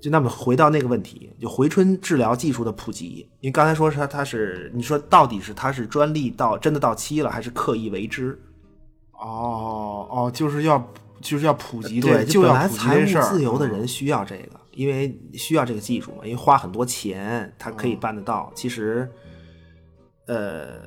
[0.00, 8.36] 就那么回到那个问题，就回春治疗技术的普及，因为刚才说是它它是你说到底是它是专利到真的到期了，还是刻意为之？
[9.12, 13.06] 哦哦，就是要就是要普及这对，就本来财务。
[13.30, 18.52] 自由的嗯人需要这个，因为需要这个技术嘛，因为花很多钱，他可以嗯办得到。
[18.54, 19.10] 其实，
[20.26, 20.82] 呃，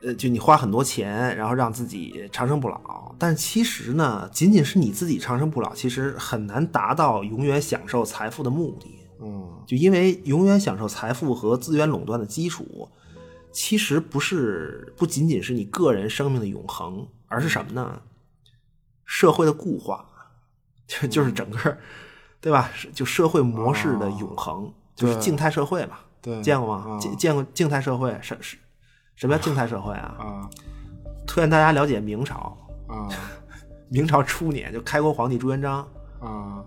[0.00, 8.88] 呃，就你花很多钱，然后让自己长生不老，但其实呢，仅仅是你自己长生不老，其实很难达到永远享受财富的目的。
[9.20, 12.88] 嗯就因为永远享受财富和资源垄断的基础，
[13.52, 18.00] 其实不是不仅仅是你个人生命的永恒，而是什么呢？
[19.04, 20.08] 社会的固化，
[20.88, 21.76] 就就是整个，
[22.40, 22.70] 对吧？
[22.92, 25.98] 就社会模式的永恒，就是静态社会嘛。
[26.20, 26.84] 对见过吗？
[26.88, 28.16] 啊见见过静态社会？
[28.20, 28.56] 什是
[29.14, 30.16] 什么叫静态社会啊？
[30.18, 30.50] 啊
[31.26, 33.08] 推荐大家了解明朝，啊
[33.88, 35.86] 明朝初年就开国皇帝朱元璋，
[36.20, 36.64] 啊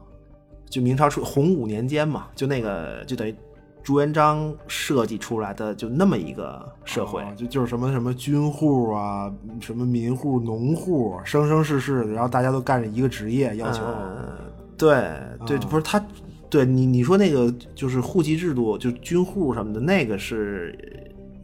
[0.69, 3.36] 就明朝初洪武年间嘛，就那个就等于
[3.84, 7.21] 朱元璋设计出来的就那么一个社会。
[7.23, 9.29] 哦就就是什么什么军户啊，
[9.60, 14.38] 什么民户、农户，生生世世的，然后大家都干着一个职业，要求、呃，
[14.81, 16.03] 对对，啊不是他，
[16.49, 20.75] 对你你说那个就是户籍制度，就是军户什么的，那个是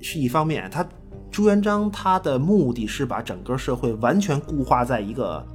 [0.02, 0.70] 是一方面。
[0.72, 0.84] 他
[1.30, 5.46] 朱元璋他的目的是把整个社会完全固化在一个，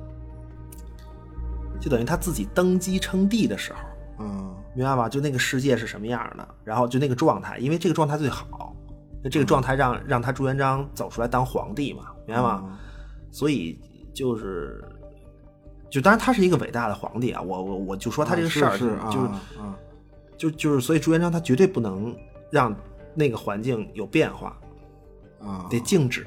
[1.80, 3.78] 就等于他自己登基称帝的时候，
[4.24, 5.08] 嗯明白吧？
[5.08, 8.74] 就那个世界是什么样的，然后就那个状态，因为这个状态最好，
[9.22, 12.62] 那这个状态让让他朱元璋走出来当皇帝嘛，明白吗？
[12.64, 12.78] 嗯
[13.34, 13.80] 所以
[14.12, 14.84] 就是，
[15.92, 19.28] 就当然他是一个伟大的皇帝啊，我我我就说他这个事儿、啊是是就是、
[20.38, 22.16] 就就是，所以朱元璋他绝对不能
[22.50, 22.74] 让
[23.14, 24.58] 那个环境有变化，
[25.38, 26.26] 啊得静止。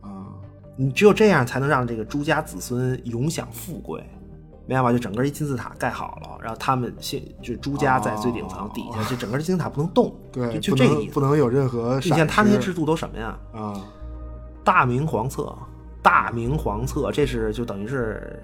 [0.00, 0.32] 啊
[0.74, 4.00] 你只有这样才能让这个朱家子孙永享富贵，
[4.64, 4.90] 明白吧？
[4.90, 11.12] 就整个一金字塔盖好了，然后他们现就朱家在最顶层，底下就整个金字塔不能动，对，就就这个意思。
[11.12, 13.38] 不能有任何你像他那些制度都什么呀？
[13.52, 13.84] 啊
[14.64, 15.54] 大明皇册，
[16.00, 18.42] 大明皇册，这是就等于是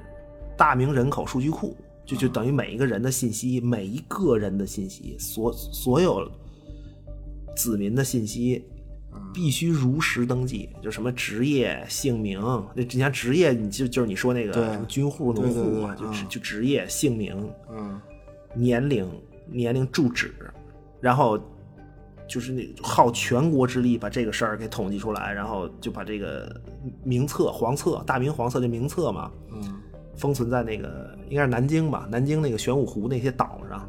[0.56, 6.30] 大明人口数据库，就就等于每一个人的信息，每一个人的信息，所所有
[7.56, 8.64] 子民的信息。
[9.32, 12.40] 必须如实登记，就什么职业、姓名，
[12.74, 18.00] 那你像职业，你就就是你说那个什么军户、农户啊，就职就职业、姓名、嗯
[18.54, 19.08] 年龄、
[19.46, 20.34] 年龄、住址，
[21.00, 21.38] 然后
[22.28, 26.60] 就是那耗全国之力把这个事儿给统计出来，然后就把这个
[27.04, 29.80] 名册、黄册、大明黄册这名册嘛，嗯
[30.16, 33.88] 封存在那个应该是南京吧，南京那个玄武湖那些岛上。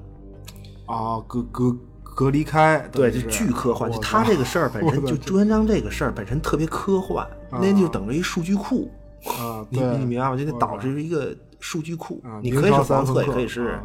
[0.88, 3.92] 啊隔隔隔离开，对，就巨科幻。
[3.92, 8.92] 就他这个事儿本身， 就朱元璋这个事儿本身特别科幻，那就等于一数据库。
[9.40, 10.38] 啊，你你明白吗？
[10.38, 13.84] 就那我岛是一个数据库啊，你可以是明朝三黄册，也可以是啊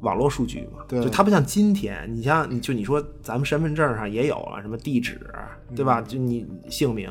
[0.00, 0.80] 网络数据嘛。
[0.88, 5.20] 对就它不像今天，你像你就你说咱们身份证上也有了什么地址，
[5.76, 6.02] 对嗯吧？
[6.02, 7.08] 就你姓名，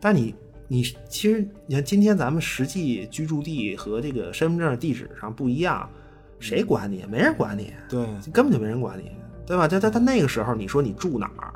[0.00, 0.34] 但你
[0.72, 5.86] 你其实你看今天咱们实际居住地和这个身份证地址上不一样，
[6.38, 7.04] 谁管你？
[7.10, 9.12] 没人管你，对根本就没人管你，
[9.44, 9.68] 对吧？
[9.68, 11.52] 他他他那个时候你说你住哪儿，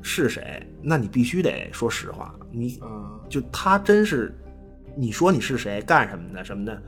[0.00, 4.32] 是谁，那你必须得说实话，你嗯就他真是，
[4.96, 6.80] 你说你是谁，干什么的什么的，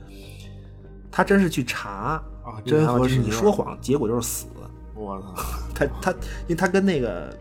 [1.10, 4.46] 他真是去查啊真核实你说谎，结果就是死。
[4.94, 5.34] 我操
[5.74, 7.36] 他他，因为他跟那个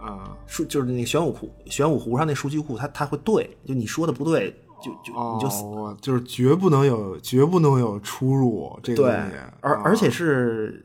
[0.00, 4.50] 啊数就是那个玄武湖玄武湖上那数据库，它它会对，就你说的不对，
[4.82, 5.62] 就就哦，你就死。
[5.62, 10.82] 我就是绝不能有绝不能有出入这个对东西，，啊而而且是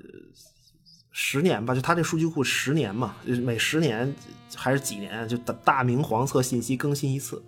[1.11, 4.13] 十年吧，就他这数据库十年嘛，就是每十年
[4.55, 7.41] 还是几年，就大大明黄册信息更新一次。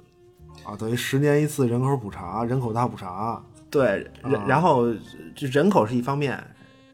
[0.63, 4.93] 啊，等于十年一次人口普查，人口大普查，对，然、啊然后
[5.35, 6.43] 这人口是一方面，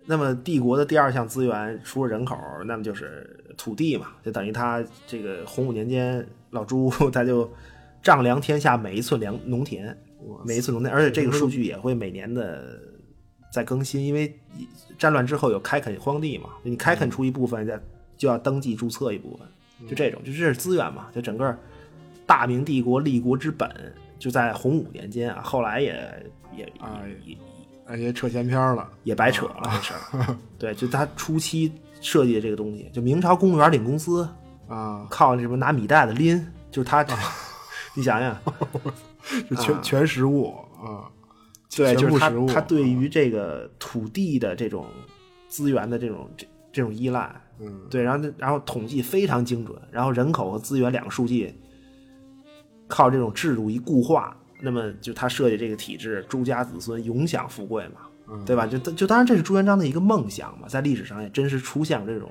[0.05, 7.49] 那么帝国的第二项资源除了人口，那么就是土地嘛，就等于他这个洪武年间老朱 他就
[8.01, 9.95] 丈量天下每一寸良农田，
[10.45, 12.79] 每一寸农田，而且这个数据也会每年的
[13.51, 14.33] 在更新，因为
[14.97, 17.79] 战乱之后有开垦荒地嘛，你开垦出一部分，再
[18.17, 21.57] 就要登记注册一部分，就这种，就这是资源嘛，就整个
[22.25, 23.69] 大明帝国立国之本
[24.17, 25.91] 就在洪武年间啊，后来也
[26.55, 27.37] 也啊也也
[27.85, 30.37] 而且扯闲篇了，也白扯了这事儿。
[30.57, 31.69] 对，就他初期
[32.03, 34.27] 设计的这个东西，就明朝公务员领工资
[34.67, 37.03] 啊，靠那什么拿米袋子拎，就是他，
[37.95, 38.37] 你想想，
[39.49, 41.07] 就全全实物啊，
[41.73, 44.85] 对，全就是他他对于这个土地的这种
[45.47, 51.55] 资源的这种这这种依赖，嗯，对，然后然后统计非常精准，然后人口和资源两个数据
[52.89, 58.01] 靠这种制度一固化，那么就他设计这个体制，朱家子孙永享富贵嘛，
[58.45, 58.65] 对吧？
[58.65, 62.29] 就就当然这是朱元璋的一个梦想嘛，在历史上也真实出现过这种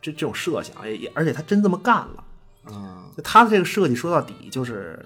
[0.00, 2.24] 这这种设想，也也而且他真这么干了。
[2.68, 4.98] 嗯就他的这个设计说到底就是，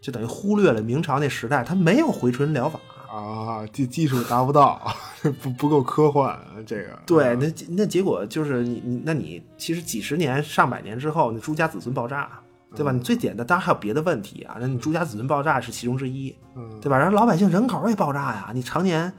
[0.00, 2.78] 就等于忽略了明朝那时代，他没有回春疗法。
[3.10, 4.80] 啊，技技术达不到，
[5.42, 12.26] 不不够科幻，这个对，那那结果就是你你那你其实几十年上百年之后，那朱家子孙爆炸，
[12.74, 12.90] 对吧？
[12.90, 16.96] 你最简单，当然还有别的问题啊，那你朱家子孙爆炸是其中之一，嗯对吧？
[16.96, 19.12] 然后老百姓人口也爆炸呀，你常年，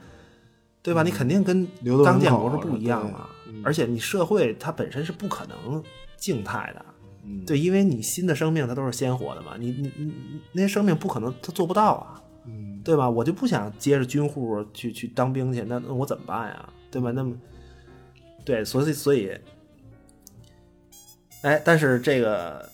[0.84, 1.02] 对吧？
[1.02, 1.66] 你肯定跟
[2.04, 3.26] 刚建国是不一样嘛，
[3.64, 5.82] 而且你社会它本身是不可能
[6.18, 6.84] 静态的，
[7.24, 13.08] 嗯对，因为你新的生命它都是鲜活的嘛，你你你你那些生命不可能它做不到啊，嗯对吧？
[13.08, 16.68] 我就不想接着军户去去当兵去，那那我怎么办呀？
[16.90, 17.10] 对吧？
[17.12, 17.34] 那么，
[18.44, 19.32] 对，所以所以，
[21.40, 22.68] 哎，但是这个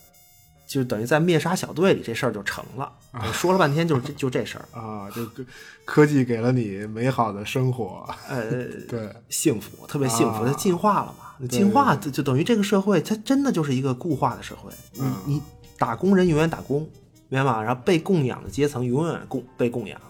[0.70, 2.92] 就等于在灭杀小队里这事儿就成了。
[3.32, 5.44] 说了半天就是这就这事儿， 啊，这个
[5.84, 11.46] 科技给了你美好的生活，呃， 对，幸福，特别幸福，啊它进化了嘛？
[11.48, 14.70] 进化就就等于这个社会，它真的就是一个固化的社会。
[14.92, 15.42] 你嗯你
[15.76, 16.88] 打工人永远打工，
[17.28, 17.60] 明白吗？
[17.60, 20.00] 然后被供养的阶层永远供被供养，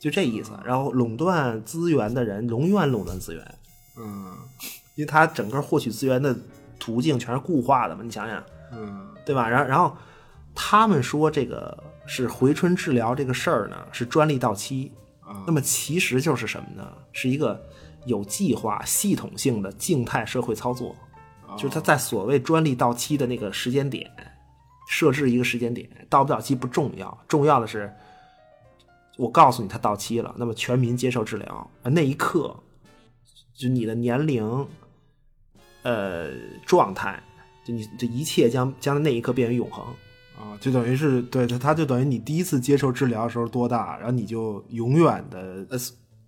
[0.00, 0.50] 就这意思。
[0.64, 3.54] 然后垄断资源的人永远垄断资源，
[3.96, 4.34] 嗯
[4.96, 6.36] 因为他整个获取资源的
[6.80, 8.02] 途径全是固化的嘛。
[8.02, 8.42] 你想想，
[8.72, 9.48] 嗯对吧？
[9.48, 9.96] 然后然后
[10.56, 14.90] 他们说这个是回春治疗这个事儿呢，是专利到期。
[15.20, 16.92] 啊那么其实就是什么呢？
[17.12, 17.64] 是一个
[18.06, 20.96] 有计划、系统性的静态社会操作，
[21.56, 24.10] 就是他在所谓专利到期的那个时间点，
[24.88, 27.94] 设置一个时间点，到不到期不重要，重要的是，
[29.16, 32.56] 我告诉你它到期了，那么全民接受治疗，那一刻，
[33.54, 34.66] 就你的年龄，
[35.84, 36.30] 呃，
[36.66, 37.22] 状态，
[37.64, 39.84] 就你这一切将将在那一刻变为永恒。
[40.38, 45.78] 啊，就等于是对他，他就等于你第一次接受治疗的时候多大，然后你就永远的，呃，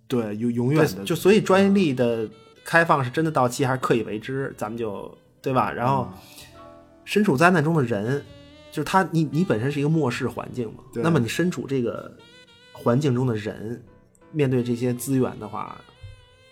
[0.07, 2.29] 对，永永远的，就所以专利的
[2.63, 5.71] 开放是真的到期还是刻意为之，咱们就对吧？
[5.71, 6.07] 然后
[7.05, 8.23] 身处灾难中的人，
[8.71, 12.15] 就是他，你你本身是一个末世环境嘛，那么你身处这个
[12.71, 13.83] 环境中的人，
[14.31, 15.75] 面对这些资源的话，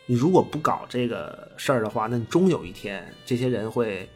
[0.08, 4.10] 你如果不搞这个事儿的话，那你终有一天这些人会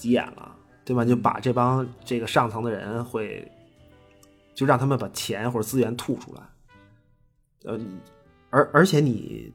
[0.00, 1.04] 急眼了，对吧？
[1.04, 3.46] 就把这帮这个上层的人会，
[4.54, 6.42] 就让他们把钱或者资源吐出来，
[7.64, 7.78] 呃，
[8.48, 9.52] 而而且你，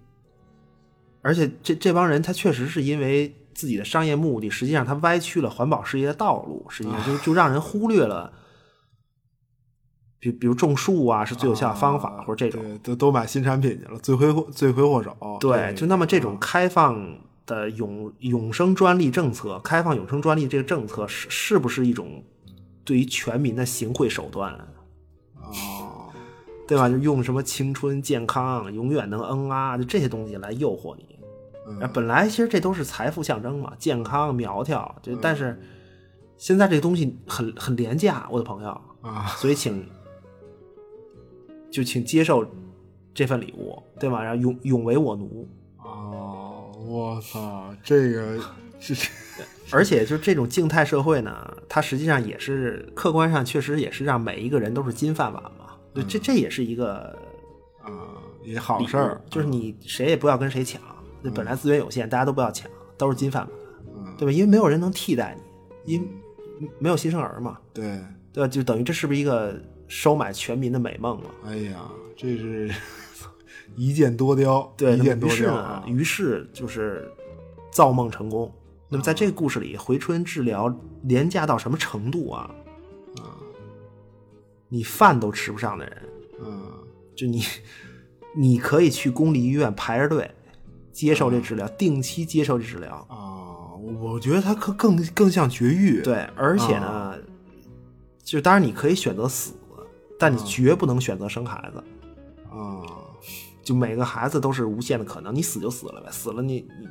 [1.24, 8.32] 而且这这帮人他确实是因为自己的商业目的，实际上他歪曲了环保事业的道路，实际上就就让人忽略了，
[10.20, 15.18] 比比如种树啊是最有效的方法，啊或者这种对都都买新产品去了，罪魁祸罪魁祸首。
[15.40, 22.24] 对，就那么这啊种开放的永永生专利政策，开放永生专利这个政策是是不是一种
[22.84, 24.54] 对于全民的行贿手段？
[25.42, 26.12] 哦，
[26.68, 26.90] 对吧？
[26.90, 31.06] 就用什么青春、健康、永远能嗯啊，就这些东西来诱惑你。
[31.94, 35.60] 本来其实这都是财富象征嘛，健康、苗条，就但是
[36.38, 39.84] 现在这个东西很很廉价，我的朋友，啊，所以请
[41.72, 42.46] 就请接受
[43.16, 44.22] 这份礼物，对吧？
[44.22, 45.48] 然后永永为我奴。
[45.78, 46.45] 哦，
[46.86, 48.40] 我操，这个
[48.80, 49.10] 是
[49.72, 55.76] 而且就这种静态社会呢，它实际上也是客观上确实也是让每一个人都是金饭碗嘛。
[55.94, 57.18] 对，这这也是一个
[57.82, 57.90] 啊，
[58.44, 60.82] 也好事儿，就是你谁也不要跟谁抢。
[61.22, 63.52] 那本来资源有限，大家都不要抢，都是金饭碗，
[63.98, 64.32] 嗯对吧？
[64.32, 65.36] 因为没有人能替代
[65.84, 66.10] 你，因
[66.78, 68.00] 没有新生儿嘛，对，
[68.32, 68.48] 对吧？
[68.48, 71.26] 就等于这是不是一个收买全民的美梦嘛？
[71.48, 71.82] 哎呀，
[72.16, 72.72] 这是
[73.76, 77.12] 一箭多雕，对，一那么于是呢箭多雕啊，，于是就是
[77.72, 78.52] 造梦成功。
[78.88, 82.50] 那么在这个故事里，回春治疗廉价到什么程度啊？
[83.20, 83.36] 啊
[84.68, 85.98] 你饭都吃不上的人，
[86.44, 86.62] 嗯
[87.16, 87.44] 就你，
[88.36, 90.30] 你可以去公立医院排着队
[90.92, 92.96] 接受这治疗，定期接受这治疗。
[93.10, 97.16] 啊，我觉得它可更更像绝育，对，而且呢，
[98.24, 99.54] 就当然你可以选择死，
[100.20, 101.84] 但你绝不能选择生孩子。
[102.50, 102.82] 啊，
[103.66, 106.88] 就每个孩子都是无限的可能，你死就死了呗，死了你你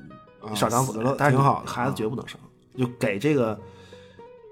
[0.50, 2.38] 你少长子死了但是挺好孩子啊绝不能生，
[2.76, 3.58] 就给这个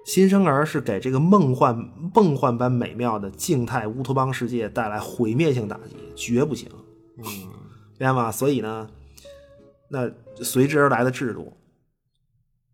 [0.07, 1.77] 新生儿是给这个梦幻
[2.15, 6.71] 梦幻般美妙的静态乌托邦世界带来毁灭性打击，绝不行，
[7.19, 7.25] 嗯
[7.99, 8.33] 明白吗？
[8.33, 8.89] 所以呢，
[9.91, 10.11] 那
[10.43, 11.57] 随之而来的制度，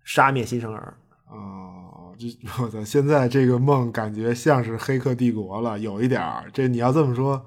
[0.05, 0.97] 杀灭新生儿，
[1.27, 2.27] 啊，这
[2.63, 2.83] 我操！
[2.83, 6.51] 现在这个梦感觉像是《黑客帝国》了，有一点儿。
[6.53, 7.45] 这你要这么说，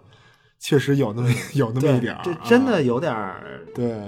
[0.61, 2.21] 确实有那么 有那么一点儿。
[2.23, 4.07] 这真的啊有点儿对，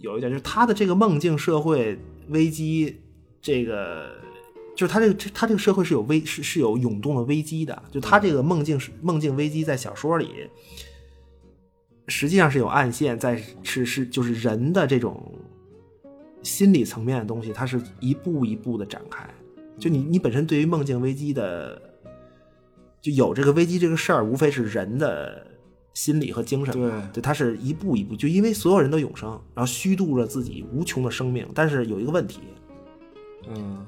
[0.00, 3.00] 有一点，就是他的这个梦境社会危机，
[3.42, 4.12] 这个
[4.76, 10.48] 就是他这个他这个社会是有危是是有涌动的危机的，就他这个梦境是梦境危机在小说里
[12.06, 15.34] 实际上是有暗线在，是是就是人的这种
[16.42, 19.28] 心理层面的东西，它是一步一步的展开。
[19.78, 21.80] 就你你本身对于梦境危机的，
[23.00, 25.46] 就有这个危机这个事儿，无非是人的
[25.94, 26.90] 心理和精神对。
[27.14, 31.48] 对，他是一步一步，就因为所有人都永生，然后虚度着自己无穷的生命。
[31.54, 32.40] 但是有一个问题，
[33.48, 33.86] 嗯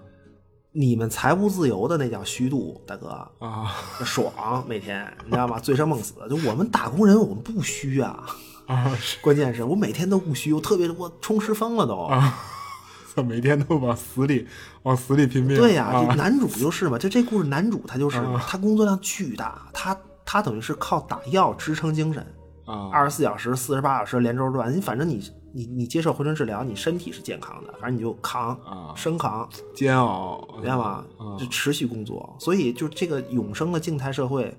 [0.75, 3.09] 你们财务自由的那叫虚度，大哥，
[3.41, 3.71] 啊
[4.05, 5.59] 爽每天，你知道吗？
[5.59, 6.15] 醉生梦死。
[6.31, 8.25] 就我们打工人，我们不虚啊。
[8.67, 11.95] 啊关键是我每天都不虚，我特别我充实疯了都。
[11.97, 12.39] 啊，
[13.29, 14.47] 每天都往死里
[14.85, 15.59] 往死里拼命。
[15.59, 19.95] 对呀、啊这男主就是嘛，就这故事男主他就是嘛，他工作量巨大，他
[20.25, 22.25] 他等于是靠打药支撑精神，
[22.65, 31.05] 啊二十四小时、四十八小时连轴转，你反正你你你接受回春治疗，你身体是健康的，反正你就扛啊生扛，煎熬，明白吗？
[31.19, 34.57] 啊就持续工作，所以就这个永生的静态社会，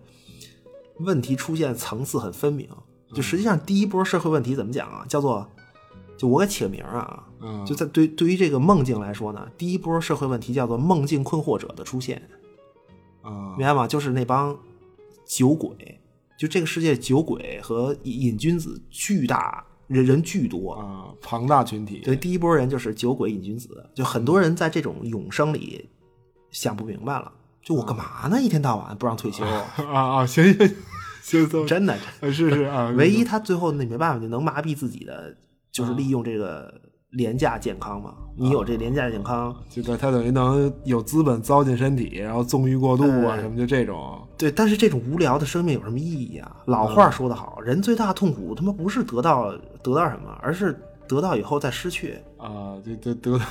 [1.00, 2.68] 问题出现层次很分明。
[3.14, 5.06] 就实际上第一波社会问题怎么讲啊？
[5.08, 5.48] 叫做，
[6.18, 12.22] 就我给起个名儿啊，嗯就在对对于这个梦境来说呢，第一波社会问题叫做梦境困惑者的出现，
[13.22, 13.88] 啊明白吗？
[13.88, 14.58] 就是那帮
[15.36, 16.00] 酒鬼，
[16.38, 22.02] 就这个世界酒鬼和瘾瘾君子巨大，人人巨多，啊庞大群体。
[22.04, 25.90] 对，第一波人就是酒鬼、瘾君子，就很多人在这种永生里
[26.52, 27.32] 想不明白了，
[27.64, 28.40] 就我干嘛呢？
[28.40, 30.68] 一天到晚不让退休，啊啊行行
[31.24, 35.36] 行行， 真的，呃是是啊，唯一他最后那没办法，就能麻痹自己的，
[35.72, 36.72] 就是利用这个
[37.14, 38.14] 廉价健康嘛。
[38.36, 44.20] 你有这廉价健康，就在他等于能有资本糟践身体，然后纵欲过度啊哎什么就这种。
[44.36, 46.56] 对，但是这种无聊的生命有什么意义啊？
[46.66, 49.52] 老话说得好，人最大的痛苦他妈不是得到
[49.84, 50.76] 得到什么，而是
[51.08, 52.16] 得到以后再失去。
[52.38, 53.46] 啊，就得得到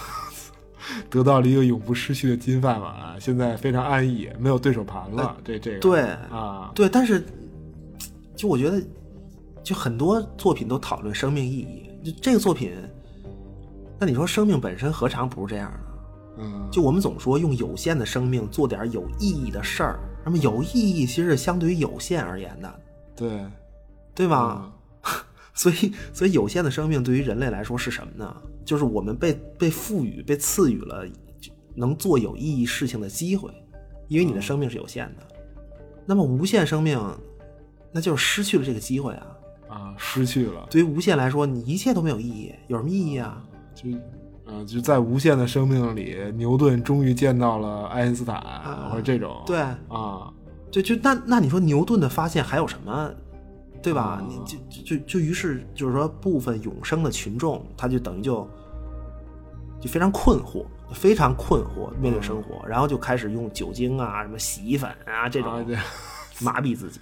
[1.09, 5.37] 得到了一个永不失去的金饭碗，现在非常安逸，没有对手盘了。
[5.45, 7.25] 这这个对啊，对，但是
[8.35, 8.83] 就我觉得，
[9.63, 11.89] 就很多作品都讨论生命意义。
[12.05, 12.73] 就这个作品，
[14.03, 15.79] 那你说生命本身何尝不是这样呢？
[16.39, 22.81] 嗯，就我们总说用有限的生命做点有意义的事儿，那么有意义其实是相对于有限而言的，
[23.15, 23.47] 对，
[24.13, 24.73] 对吧？
[25.55, 28.37] 所以，所以有限的生命对于人类来说是什么呢？
[28.65, 31.07] 就是我们被被赋予、被赐予了
[31.73, 33.53] 能做有意义事情的机会，
[34.09, 35.23] 因为你的生命是有限的。
[36.05, 37.01] 那么无限生命，
[37.93, 39.27] 那就是失去了这个机会啊！
[39.69, 43.41] 啊，失去了，对于无限来说，你一切都没有意义，有什么意义啊？
[43.75, 43.91] 就
[44.45, 48.43] 啊，就在无限的生命里，牛顿终于见到了爱因斯坦，
[48.91, 49.59] 或者这种，对，
[49.89, 50.33] 啊，
[50.71, 53.11] 就就那那你说牛顿的发现还有什么，
[53.83, 54.03] 对吧？
[54.03, 58.49] 啊你就就就就于是就是说部分永生的群众，他就等于就
[59.81, 65.65] 就非常困惑，非常困惑面对生活，然后就开始用酒精啊、什么洗衣粉啊这种
[66.41, 67.01] 麻痹自己。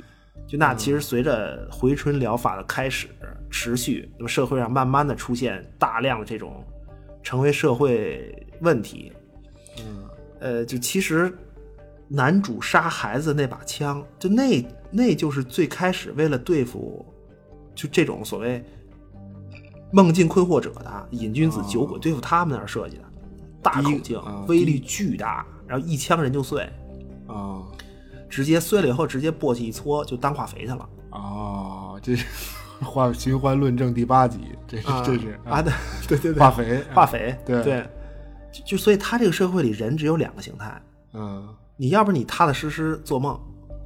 [0.50, 3.06] 就那其实随着回春疗法的开始
[3.48, 6.64] 持续，那么社会上慢慢的出现大量的这种
[7.22, 9.12] 成为社会问题。
[9.78, 10.08] 嗯。
[10.40, 11.32] 呃，就其实
[12.08, 17.06] 男主杀孩子那把枪，就那那就是最开始为了对付
[17.74, 18.64] 就这种所谓
[19.92, 23.04] 梦境困惑者的瘾君子、酒鬼，对付他们那儿设计的，
[23.62, 26.62] 大口径啊，威力巨大，然后一枪人就碎，
[27.28, 27.62] 啊
[28.30, 30.88] 直接碎了以后直接簸箕一搓就当化肥去了。
[31.10, 32.24] 哦，这是
[32.82, 35.72] 化循环论证第八集，这是啊这是啊，对
[36.08, 37.86] 对对对，化肥化肥，对对，
[38.50, 40.80] 就就所以他这个社会里人只有两个形态，
[41.12, 43.38] 嗯你要不然你踏踏实实做梦，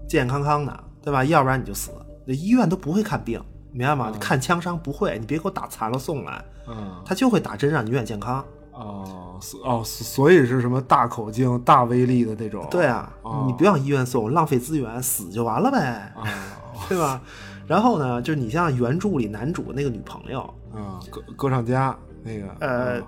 [0.06, 1.24] 健健康康的，对吧？
[1.24, 1.90] 要不然你就死。
[2.26, 3.42] 那医院都不会看病，
[3.72, 4.12] 明白吗？
[4.20, 8.44] 看枪伤不会，你别给我打残了送来，嗯他就会打针让你永远健康。
[8.74, 12.66] 哦所哦，所以是什么大口径、大威力的那种？
[12.70, 16.24] 对啊，哦你不要医院送，浪费资源，死就完了呗，啊
[16.88, 17.20] 对吧？
[17.66, 20.40] 然后呢，就是你像原著里男主那个女朋友，
[20.74, 23.06] 啊，歌歌唱家那个呃啊，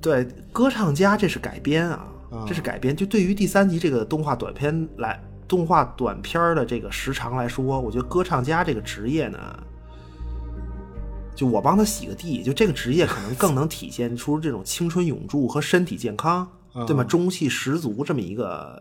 [0.00, 2.96] 对，歌唱家这是改编啊，啊这是改编。
[2.96, 9.38] 就对于第三集这个动画短片来，动画短片儿的这个时长来说，我觉得歌唱家这个职业呢，
[11.42, 16.48] 就我帮他洗个地，就这个职业可能更能体现出这种青春永驻和身体健康，
[16.86, 17.02] 对吗？
[17.02, 18.80] 中气十足这么一个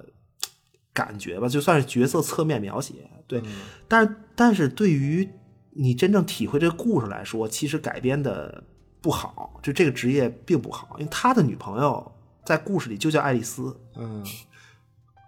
[0.93, 2.93] 感觉吧，就算是角色侧面描写。
[3.25, 3.41] 对，
[3.87, 5.27] 但是但是对于
[5.71, 8.63] 你真正体会这个故事来说，其实改编的
[9.01, 12.11] 不好，就这个职业并不好，因为他的女朋友
[12.45, 14.23] 在故事里就叫爱丽丝，嗯，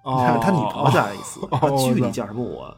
[0.04, 2.78] 他哦，他女朋友叫爱丽丝，哦他剧里叫什么我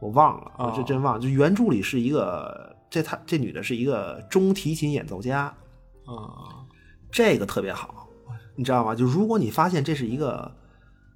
[0.00, 1.20] 我忘了，我哦这真忘了。
[1.20, 5.54] 就原著里是一个，这她这女的是一个中提琴演奏家，
[6.04, 6.64] 啊
[7.10, 8.08] 这个特别好，
[8.54, 8.94] 你知道吗？
[8.94, 10.52] 就如果你发现这是一个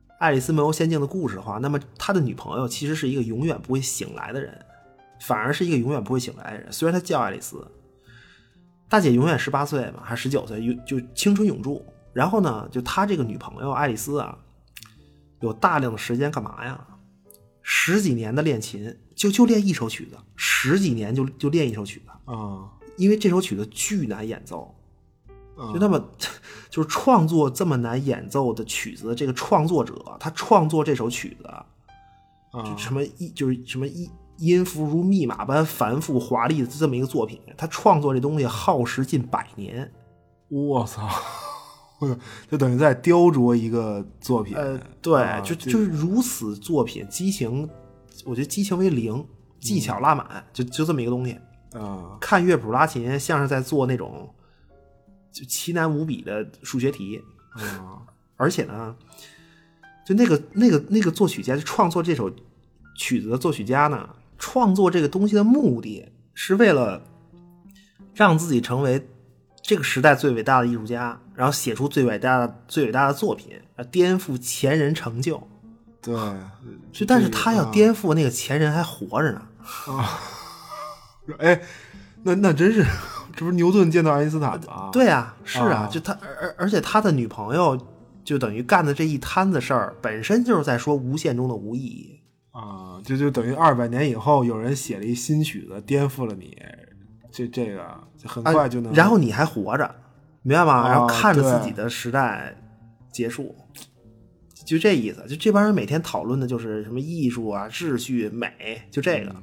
[0.18, 4.64] 《爱丽丝梦游仙境》的故事的话，那么他的女朋友其实是一个永远不会醒来的人，
[5.20, 6.72] 反而是一个永远不会醒来的人。
[6.72, 7.66] 虽然她叫爱丽丝，
[8.88, 11.84] 大姐永远十八岁嘛，还是十九岁，就就青春永驻。
[12.12, 14.38] 然后呢，就他这个女朋友爱丽丝啊，
[15.40, 16.86] 有大量的时间干嘛呀？
[17.62, 24.74] 十几年的练琴，就就练一首曲子，十几年就就练一首曲子，啊，因为这首曲子巨难演奏。
[25.54, 26.02] 啊就那么，
[26.70, 31.64] 就是创作这么难演奏的曲子这个创作者，他创作这首曲子，啊
[32.64, 39.92] 就什么一就是什么音音符如密码般繁复华丽的这么一个作品，他创作这东西耗时近百年。
[40.48, 41.06] 我操，
[42.00, 42.18] 我
[42.50, 44.56] 就等于在雕琢一个作品。
[44.56, 47.68] 呃，对，就就是如此作品，激情，
[48.24, 49.26] 我觉得激情为零，
[49.60, 51.38] 技巧拉满，就就这么一个东西。
[51.72, 54.28] 啊看乐谱拉琴，像是在做那种
[55.32, 57.22] 就奇难无比的数学题。
[57.54, 58.02] 啊
[58.36, 58.94] 而且呢，
[60.04, 62.30] 就那个那个那个作曲家，就创作这首
[62.96, 64.08] 曲子的作曲家呢，
[64.38, 67.02] 创作这个东西的目的是为了
[68.14, 69.08] 让自己成为
[69.62, 75.46] 这个时代最伟大的艺术家，然后写出最伟大的最伟大的作品，啊，颠覆前人成就。
[76.02, 76.14] 对，
[76.92, 79.42] 就但是他要啊颠覆那个前人还活着呢
[79.86, 80.18] 啊。
[81.38, 81.62] 哎，
[82.24, 82.84] 那那真是，
[83.36, 84.90] 这不是牛顿见到爱因斯坦吗？
[84.92, 87.78] 对啊，是啊，啊就他而而而且他的女朋友
[88.24, 92.20] 就等于干的这一摊子事儿，本身就是在说无限中的无意义。
[92.50, 96.54] 啊，就就等于二百年以后有人写了一新曲子，颠覆了你，
[97.30, 97.80] 这这个
[98.18, 98.92] 就很快就能。
[98.92, 99.94] 啊然后你还活着，
[100.42, 100.72] 明白吗？
[100.74, 102.54] 啊然后看着自己的时代
[103.10, 103.54] 结束，
[104.64, 105.24] 就这意思。
[105.28, 109.42] 就这帮人每天讨论的就是什么艺术啊、秩序、美，就这个，嗯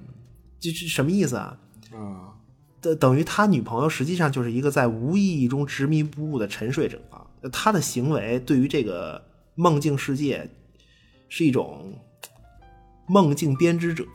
[0.60, 1.58] 就是什么意思啊？
[1.94, 2.34] 啊
[2.82, 7.00] 等等于他女朋友实际上就是一个在无意义中执迷不悟的沉睡者，
[7.52, 9.22] 他的行为对于这个
[9.56, 10.50] 梦境世界
[11.28, 11.94] 是一种
[13.08, 14.06] 梦境编织者。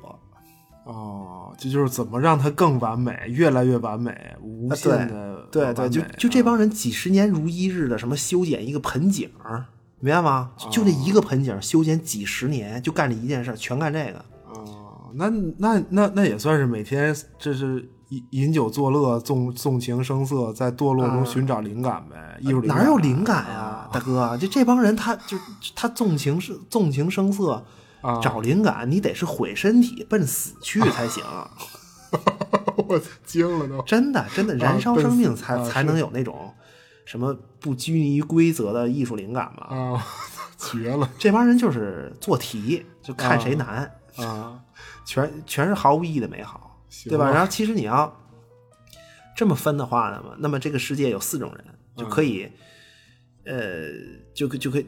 [0.85, 9.65] 哦，这就是怎么让他更完美，越来越完美，无限的、啊对对，就就这帮人几十年如一日的什么修剪一个盆景儿，
[10.05, 10.51] 明白吗？
[10.59, 14.23] 就就这一个盆景修剪几十年，就干这一件事儿，全干这个。
[14.53, 24.37] 哦，那那那那也算是每天这是饮饮酒作乐，纵纵情声色，在堕落中寻找灵感呗，艺术啊哪有灵感呀，大哥？
[24.37, 25.39] 就这帮人他，就
[25.75, 27.65] 他纵情是纵情声色，
[28.03, 31.25] 啊找灵感，你得是毁身体奔死去才行。
[32.77, 33.81] 我惊了都。
[33.85, 36.53] 真的，真的，燃烧生命才才能有那种
[37.05, 39.67] 什么不拘泥于规则的艺术灵感嘛。
[39.67, 40.07] 啊，
[40.59, 43.91] 绝了这帮人就是做题，就看谁难。
[44.17, 44.61] 啊！
[45.05, 47.31] 全全是毫无意义的美好，对吧？
[47.31, 48.17] 然后其实你要
[49.37, 51.65] 这么分的话呢，那么这个世界有四种人，
[51.97, 52.49] 就可以，
[53.45, 53.89] 呃，
[54.33, 54.87] 就可就可以。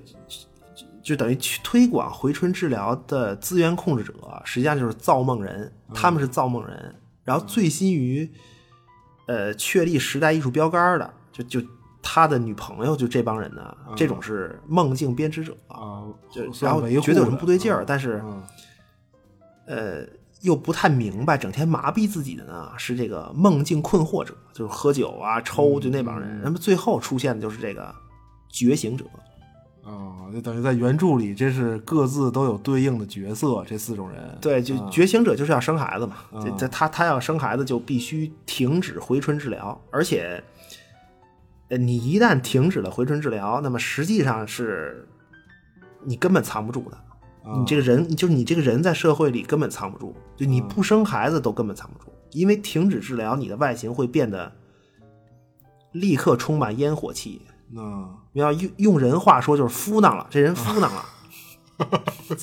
[0.75, 4.13] 就就等于去推广回春治疗的资源控制者，
[4.45, 6.97] 实际上就是造梦人，他们是造梦人。
[7.23, 8.29] 然后醉心于，
[9.27, 11.61] 呃，确立时代艺术标杆的，就就
[12.09, 15.57] 他的女朋友，就这帮人呢，这种是梦境编织者。
[15.67, 18.43] 啊，就然后觉得有什么不对劲儿，啊但是嗯
[19.67, 20.07] 呃，
[20.43, 26.41] 又不太明白，整天麻痹自己的呢是这个梦境困惑者，就是喝酒啊、抽，就那帮人。
[26.45, 27.93] 那么最后出现的就是这个
[28.49, 29.05] 觉醒者。
[29.83, 34.37] 啊，就等于在原著里，这是各自都有对应的角色，这四种人。
[34.41, 36.17] 对，就啊觉醒者就是要生孩子嘛。
[36.33, 40.43] 啊这这他他要生孩子就必须停止回春治疗，而且，
[41.69, 45.09] 呃，你一旦停止了回春治疗，那么实际上是
[46.05, 46.97] 你根本藏不住的。
[46.97, 47.03] 啊
[47.59, 54.53] 你这个人，就是你这个人在社会里根本藏不住，就你不生孩子都根本藏不住，因为停止治疗，你的外形会变得
[55.93, 57.43] 立刻充满烟火气。
[57.71, 57.81] 那
[58.33, 61.05] 你要用用人话说，就是敷囊了，这人敷囊了，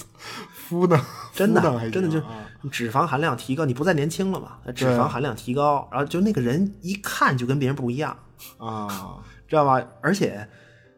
[0.53, 0.99] 敷囊？
[1.33, 8.17] 真的真的就啊脂肪含量提高，你不再年轻了嘛，脂肪含量提高，然后就那个人一看就跟别人不一样，
[8.57, 9.85] 啊 知道吧？
[10.01, 10.47] 而且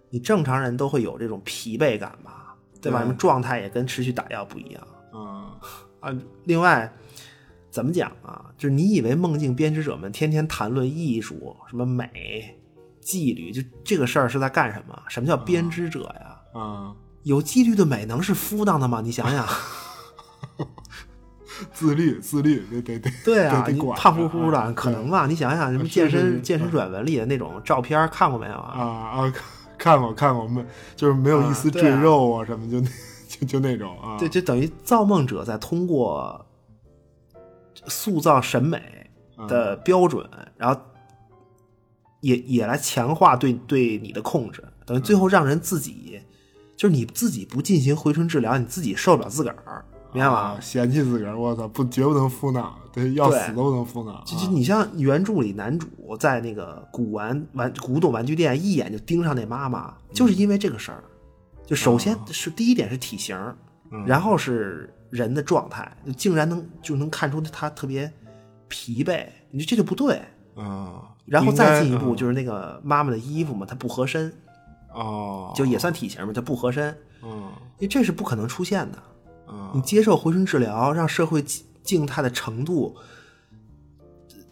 [0.09, 2.99] 你正常人都会有这种疲惫感吧，对吧？
[2.99, 4.87] 对什么状态也跟持续打药不一样。
[5.11, 5.55] 啊
[5.99, 6.91] 啊，另外
[7.69, 8.45] 怎么讲啊？
[8.57, 12.57] 就是你以为梦境编织者们天天谈论艺术、什么美、
[13.01, 14.97] 纪律，就这个事儿是在干什么？
[15.09, 16.59] 什么叫编织者呀？
[16.59, 16.95] 啊！
[17.23, 19.01] 有纪律的美能是敷当的吗？
[19.03, 19.45] 你想想，
[21.73, 25.25] 自律自律，得得得，对啊，你胖乎乎的，啊可能吧？
[25.27, 28.79] 你想想什么健身健身软文里的那种照片，看过没有啊？
[28.79, 28.83] 啊
[29.21, 29.33] 啊！
[29.77, 32.89] 看过看过，我们就是没有一丝赘肉啊什么，就那
[33.27, 34.17] 就就那种啊。
[34.17, 36.45] 对，就等于造梦者在通过
[37.85, 38.81] 塑造审美
[39.47, 40.27] 的标准，
[40.57, 40.79] 然后
[42.21, 46.21] 也也来强化对对你的控制，等于最后让人自己，
[46.77, 49.83] 就是你自己不进行回春治疗，你自己受不了自个儿，
[50.15, 50.57] 明白吗？
[50.61, 54.23] 嫌弃自个儿，我操，不绝不能敷脑，对，要死都不能敷脑。
[54.25, 55.87] 就就你像原著里男主
[56.17, 61.03] 在那个古玩玩古董玩具店一眼就盯上那妈妈，就是因为这个事儿。
[61.65, 63.37] 就首先是第一点是体型，
[64.05, 68.11] 然后是人的状态，竟然能就能看出他特别
[68.67, 70.21] 疲惫，你说这就不对。
[70.55, 74.31] 啊，然后再进一步嗯就是那个妈妈的衣服嘛，它不合身，
[74.93, 78.97] 哦，就也算体型嘛，它不合身，嗯因为这是不可能出现的。
[79.47, 82.95] 嗯你接受回春治疗，让社会静静态的程度，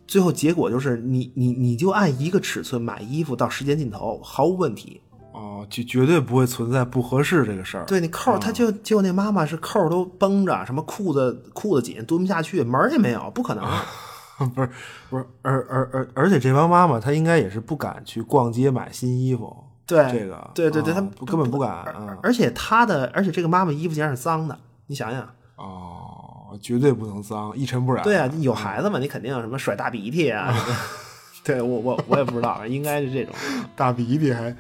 [0.08, 5.02] 最后结果就是你你你就按一个尺寸买衣服到时间尽头毫无问题。
[5.32, 7.86] 哦，就绝对不会存在不合适这个事儿。
[7.86, 13.66] 对你扣儿，他就就那妈妈是扣儿都绷着，什么裤子裤子紧，蹲不下去，门儿也没有，不可能。
[14.54, 14.70] 不是
[15.10, 19.56] 不是，而而而而且这帮妈妈她应该也是不敢去逛街买新衣服。
[19.88, 22.18] 对这个，对对对，啊他们不根本不敢啊。
[22.22, 25.28] 而且她的，而且这个妈妈衣服竟然是脏的，你想想。
[25.56, 28.04] 哦，绝对不能脏，一尘不染。
[28.04, 30.52] 对啊，有孩子嘛，你肯定什么甩大鼻涕啊。
[30.52, 30.78] 什么
[31.46, 33.34] 对我我我也不知道，应该是这种。
[33.76, 34.56] 大鼻涕还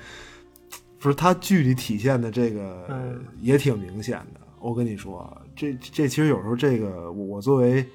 [1.00, 4.40] 不是他剧里体现的这个嗯也挺明显的。
[4.60, 7.86] 我跟你说，这这其实有时候这个我作为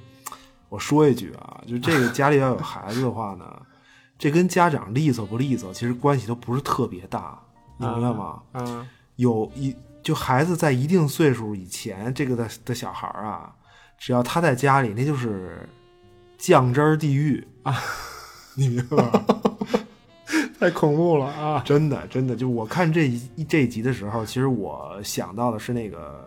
[0.69, 3.45] 我说一句啊，就这个家里要有孩子的话呢，
[4.19, 7.41] 这跟家长利索不利索其实关系都不是特别大，
[7.77, 8.43] 你明白吗？
[8.55, 9.75] 嗯有一
[10.09, 13.53] 就孩子在一定岁数以前，这个的的小孩儿啊，
[13.99, 15.69] 只要他在家里，那就是
[16.39, 17.77] 酱汁儿地狱啊，
[18.57, 19.27] 你明白吗？
[20.59, 21.63] 太恐怖了啊！
[21.63, 26.27] 真的，真的，就我看这一这一集的时候，其实我想到的是那个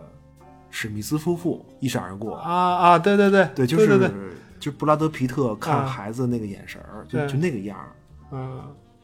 [0.70, 2.98] 史密斯夫妇一闪而过，啊啊！
[3.00, 7.88] 对对对对，就是就布拉德皮特看啊孩子那个眼神儿，就对就那个样儿。
[8.30, 8.62] 嗯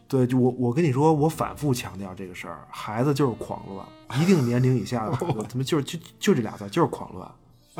[0.08, 3.86] 对，就我我跟你说，我反复强调这个事儿，孩子就是狂乱，
[4.22, 7.30] 一定年龄以下的孩子， 他妈就是就就这俩字，就是狂乱，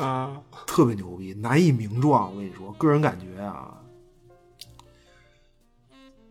[0.07, 2.31] 啊 特别牛逼，难以名状。
[2.31, 3.73] 我跟你说，个人感觉啊，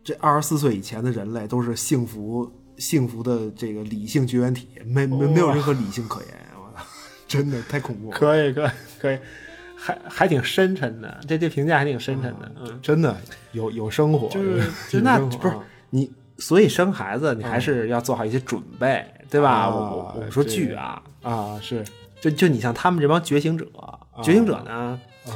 [0.04, 6.28] 这二十四岁以前的人类都是幸福幸福的这个理性绝缘体，没没没有任何理性可言。
[6.54, 6.84] 我操，
[7.26, 8.70] 真的太恐怖了， 可以可以
[9.00, 9.18] 可以，
[9.76, 12.52] 还还挺深沉的，这这评价还挺深沉的。
[12.60, 13.20] 嗯，真的
[13.50, 19.50] 有有生活，就是就那不是啊你，所以生孩子你还是要做好一些准备，对吧？
[19.50, 21.84] 啊我我说这剧啊，啊，是
[22.20, 23.66] 就就你像他们这帮觉醒者，
[24.22, 25.30] 觉醒者呢，啊，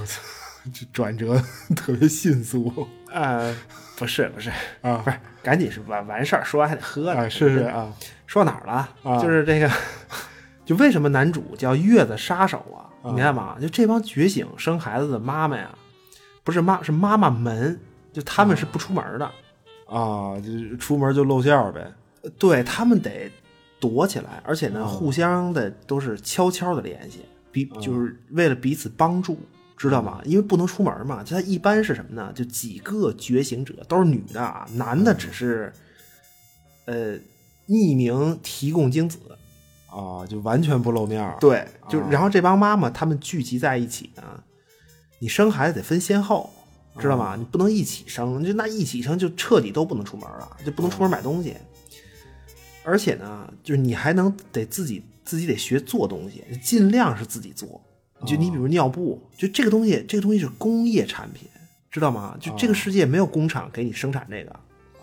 [0.73, 1.41] 这转折
[1.77, 3.55] 特别迅速呃，
[3.97, 4.51] 不是不是
[4.81, 7.23] 啊不是，赶紧是完完事儿，说完还得喝呢。
[7.23, 7.93] 啊，是是啊，
[8.27, 8.89] 说到哪儿了？
[9.03, 9.71] 啊就是这个，
[10.65, 12.91] 就为什么男主叫月子杀手啊？
[13.05, 13.57] 你明白吗？
[13.61, 15.71] 就这帮觉醒生孩子的妈妈呀，
[16.45, 17.79] 不是妈是妈妈们，
[18.13, 19.31] 就他们是不出门的，
[19.93, 21.93] 啊，就是出门就露馅儿呗。
[22.39, 23.31] 对他们得
[23.79, 27.21] 躲起来，而且呢，哦互相的都是悄悄的联系，
[27.51, 29.39] 彼就是为了彼此帮助，
[29.77, 30.21] 知道吗？
[30.25, 32.33] 因为不能出门嘛，就他一般是什么呢？
[32.35, 35.73] 就几个觉醒者都是女的啊，男的只是
[36.87, 37.17] 呃
[37.69, 39.19] 匿名提供精子。
[39.95, 41.37] 啊，就完全不露面儿。
[41.39, 44.23] 对，就啊然后这帮妈妈她们聚集在一起呢，
[45.19, 46.51] 你生孩子得分先后，
[46.99, 47.35] 知道吗？
[47.37, 51.57] 你不能一起生，就那一起生就彻底都不能出门了，就不能出门买东西。
[52.85, 57.81] 而且呢，就是你还能得自己自己得学做东西，尽量是自己做。
[58.27, 61.49] 就你比如尿布，就这个东西，这个东西是工业产品，
[61.91, 62.37] 知道吗？
[62.39, 64.51] 就这个世界没有工厂给你生产这个。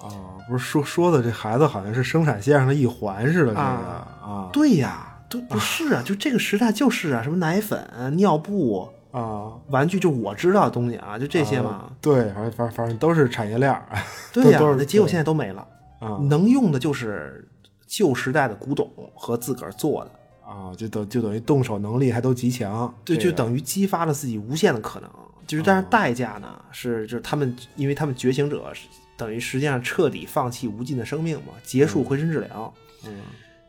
[0.02, 11.92] 啊，不是说说的这孩子好像是生产线上的一环似的，这个啊啊对呀，都不是啊，就这个时代就是啊，什么奶粉、尿布、啊，玩具，就我知道的东西啊，就这些嘛。
[12.00, 13.86] 对，反正反正反正都是产业链儿。
[14.32, 15.68] 对呀、结果现在都没了，
[16.00, 17.48] 啊能用的就是
[17.88, 20.12] 旧时代的古董和自个儿做的，
[20.48, 25.10] 啊，就等就等于动手能力还都极强，对，就等于激发了自己无限的可能。
[25.48, 28.72] 就是，但是代价呢是，就是他们，因为他们觉醒者
[29.18, 32.72] 等于实际上彻底放弃无尽的生命嘛，结束回身治疗。
[33.06, 33.22] 嗯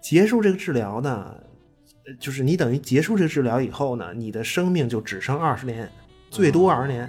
[0.03, 1.45] 结束这个治疗呢，呃
[2.19, 5.91] 就是你等于结束这个治疗以后呢，你的生命就只剩二十年，
[6.31, 7.09] 最多二十年。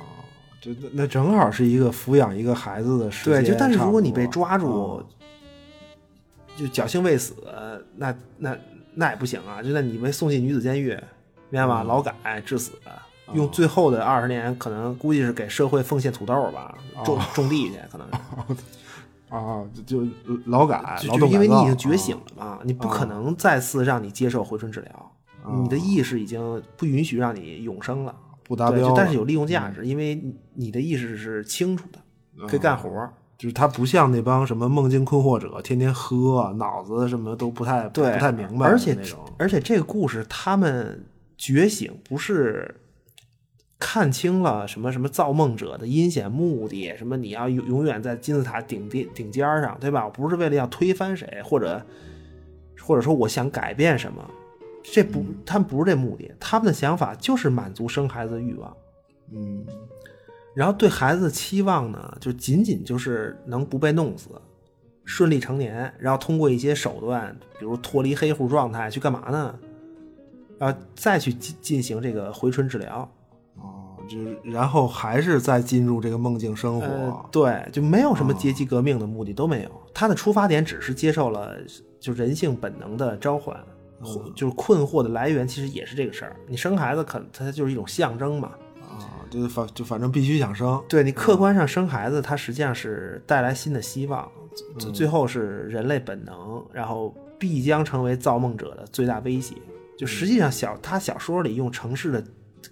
[0.61, 5.03] 这那那正好是一个抚养一个孩子的时间对，就但是如果你被抓住，啊
[6.55, 7.33] 就侥幸未死，
[7.95, 8.55] 那那
[8.93, 9.63] 那也不行啊！
[9.63, 10.89] 就那你被送进女子监狱，
[11.49, 11.81] 明白吗？
[11.81, 12.13] 劳改
[12.45, 12.73] 致死，
[13.33, 18.55] 用最后的二十年，可能估计是给社会奉献土豆吧，种种地去，可能是。
[19.31, 20.11] 啊，就就
[20.45, 25.11] 劳改，就就因为你已经觉醒啊了嘛，你不可能再次让你接受回春治疗，
[25.61, 28.13] 你的意识已经不允许让你永生了。
[28.43, 31.99] 不达标但是有利用价值，因为你你的意识是清楚的，
[32.47, 33.13] 可以干活儿。
[33.37, 38.95] 就是他不像那帮什么梦境困惑者，天天喝，脑子什么都不太对，不太明白而且
[39.39, 41.03] 而且这个故事他们
[41.37, 42.80] 觉醒不是
[43.83, 50.05] 看清了什么什么造梦者的阴险目的，什么你要永永远在金字塔顶顶顶尖上，对吧？
[50.05, 51.83] 我不是为了要推翻谁，或者
[52.79, 54.23] 或者说我想改变什么，
[54.83, 58.77] 这不，他们不是这目的，他们的想法就是满足生孩子的欲望。
[59.31, 59.65] 嗯
[60.53, 64.29] 然后对孩子的期望呢，就仅仅就是能不被弄死，
[65.05, 69.59] 顺利成年，然后通过一些手段，比如脱离黑户状态去干嘛呢？
[70.59, 73.11] 啊再去进进行这个回春治疗。
[74.17, 76.85] 是然后还是再进入这个梦境生活。
[76.85, 79.69] 呃，对，就没有什么阶级革命的目的都没有。
[79.93, 81.55] 他的出发点只是接受了
[81.99, 83.55] 就人性本能的召唤，
[84.01, 86.35] 或就是困惑的来源其实也是这个事儿。
[86.47, 88.51] 你生孩子可它就是一种象征嘛。
[88.81, 90.81] 啊，就反就反正必须想生。
[90.89, 94.29] 对你客观上生孩子，它实际上是带来新的希望，
[94.77, 99.55] 最最后是人类本能，然后必将成为造梦者的最大威胁。
[99.97, 102.23] 就实际上小他小说里用城市的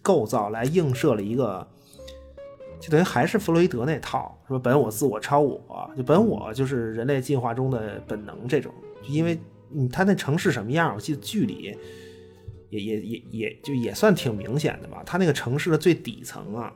[0.01, 1.67] 构造来映射了一个，
[2.79, 8.73] 就等于还是弗洛伊德那套，说本我、自我、超我，就本我就是人类进化中的本能这种。
[9.01, 9.39] 就因为
[9.71, 11.77] 嗯，他那城市什么样，我记得剧里
[12.69, 15.03] 也也也也就也算挺明显的吧。
[15.05, 16.73] 他那个城市的最底层啊，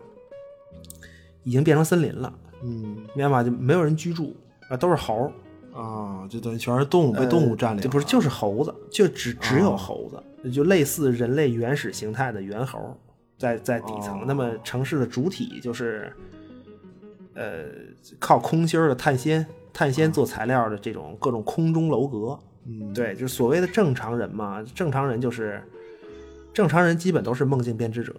[1.43, 3.43] 已经变成森林了，嗯明白吗？
[3.43, 4.35] 就没有人居住
[4.69, 5.31] 啊，都是猴儿。
[5.73, 12.95] 啊，就等于全是动物被动物占领不是就是猴子，就只只有猴子，就类似人类原始形态的猿猴，
[13.37, 14.21] 在在底层。
[14.21, 16.13] 哦那么城市的主体就是，
[17.33, 17.65] 呃，
[18.19, 22.37] 靠空心儿的碳纤碳纤做材料的这种各种空中楼阁。
[22.65, 25.61] 嗯对，就是所谓的正常人嘛，正常人就是
[26.53, 28.15] 正常人基本都是梦境编织者，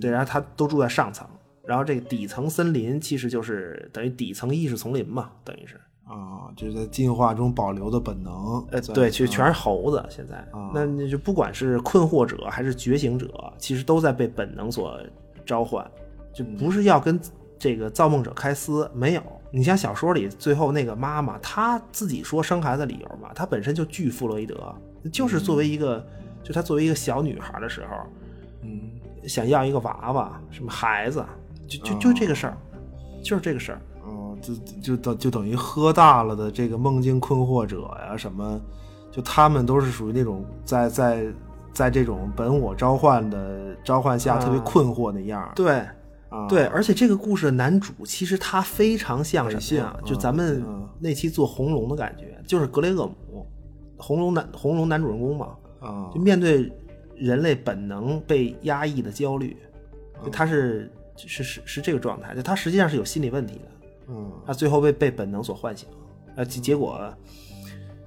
[0.00, 1.26] 对，然后他都住在上层，
[1.66, 5.78] 然后这个底层森林其实就是等于底层意识丛林嘛，等于是。
[6.12, 8.64] 啊，就是在进化中保留的本能。
[8.70, 10.04] 呃，对，其实全是猴子。
[10.10, 15.00] 现在，那那就不管是困惑者还是觉醒者，其实都在被本能所
[15.46, 15.90] 召唤，
[16.34, 17.18] 就不是要跟
[17.58, 18.90] 这个造梦者开撕。
[18.94, 24.74] 没有，你像小说里最后那个妈妈，她自己说生孩子理由嘛，她本身就巨弗洛伊德，
[25.10, 26.04] 就是作为一个，
[26.42, 27.96] 就她作为一个小女孩的时候，
[28.62, 28.90] 嗯
[29.26, 31.24] 想要一个娃娃，什么孩子，
[31.66, 32.56] 就就就这个事儿，
[33.22, 33.80] 就是这个事儿。
[34.48, 38.60] 哦，就就等就等于喝大了的这个梦境困惑者呀，什么，
[39.10, 41.26] 就他们都是属于那种在在
[41.72, 45.52] 在这种本我召唤的召唤下特别困惑那样儿。
[45.54, 45.78] 对，
[46.28, 49.96] 啊，对，而且这个故事的男主其实他非常像什么呀？
[50.04, 53.46] 就咱们嗯那期做红龙的感觉，就是格雷厄姆，
[53.96, 55.48] 红龙男红龙男主人公嘛，
[55.80, 56.72] 啊就面对
[57.16, 59.56] 人类本能被压抑的焦虑，
[60.24, 63.64] 就他是是是是这个状态，就他实际上是有心理问题的，
[64.08, 65.88] 嗯他最后被被本能所唤醒，
[66.36, 67.12] 呃，结结果。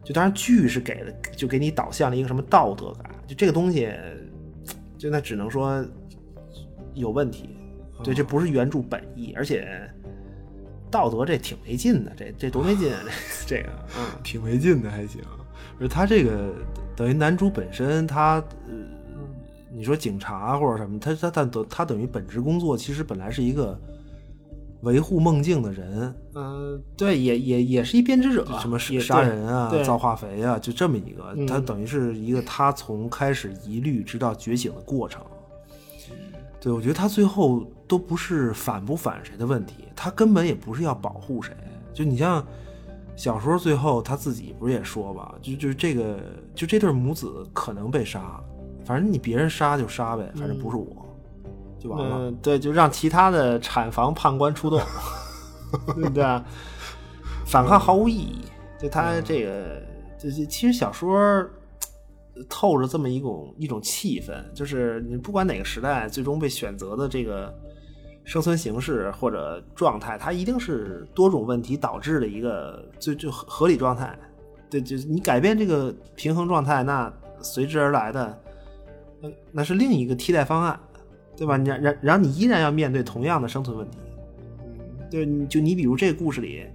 [0.03, 3.91] 就当然，剧是给的，就给你导向了一个什么道德感，就这个东西，
[4.99, 5.83] 就那只能说
[6.93, 7.57] 有问题。
[8.03, 9.67] 对，这不是原著本意，而且
[10.91, 12.99] 道德这挺没劲的，这这多没劲啊！
[13.47, 15.19] 这 这个，嗯，挺没劲的，还行。
[15.79, 16.53] 而他这个
[16.95, 18.35] 等于男主本身他，
[18.67, 18.73] 呃，
[19.71, 23.75] 你说警察或者什么，他他他等他等于本职工作其实本来是一个
[24.81, 35.21] 维护梦境的人，嗯，对，也也也是一编织者，什么也杀人啊、造化肥啊，就这么一个，嗯他等于是一个他从开始疑虑直到觉醒的过程。
[36.59, 41.55] 对，我觉得他最后都不是反不反谁的问题，他根本也不是要保护谁。
[41.93, 42.45] 就你像
[43.15, 46.19] 小说最后他自己不是也说吧，就就是这个
[46.55, 48.43] 就这对母子可能被杀，
[48.83, 51.04] 反正你别人杀就杀呗，反正不是我，
[51.85, 52.29] 就完了。
[52.29, 54.81] 嗯，对，就让其他的产房判官出动，
[55.95, 56.43] 对吧？
[57.45, 58.41] 反抗毫无意义。
[58.79, 59.81] 就他这个，
[60.17, 61.47] 就是其实小说
[62.49, 67.53] 透着这么一种一种气氛，就是你不管哪个时代，最终被选择的这个
[68.23, 74.17] 生存形式或者状态，它一定是多种问题导致的一个最最合合理状态。
[74.69, 77.11] 对，就是你改变这个平衡状态，那
[77.41, 78.41] 随之而来的，
[79.21, 80.77] 那那是另一个替代方案。
[81.35, 81.57] 对吧？
[81.57, 83.97] 然然然后你依然要面对同样的生存问题。
[85.11, 86.65] 对，你就你比如这个故事里，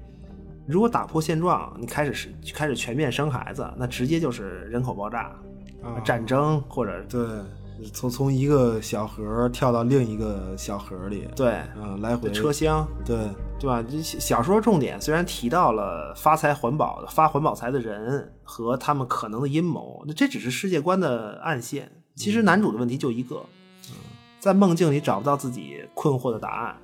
[0.66, 5.36] 如果打破现状，你开始是开始全面生孩子，那直接就是人口爆炸、
[5.82, 7.22] 啊战争或者对，
[7.92, 13.16] 从从一个小盒跳到另一个小盒里，对嗯，来回车厢，对，
[13.58, 13.82] 对吧？
[13.82, 21.90] 这小说重点虽然提到了发财环保、发环保财的人和他们可能的阴谋，那这只是世界观的暗线。
[22.14, 23.42] 其实男主的问题就一个，
[24.40, 26.76] 在梦境里找不到自己困惑的答案，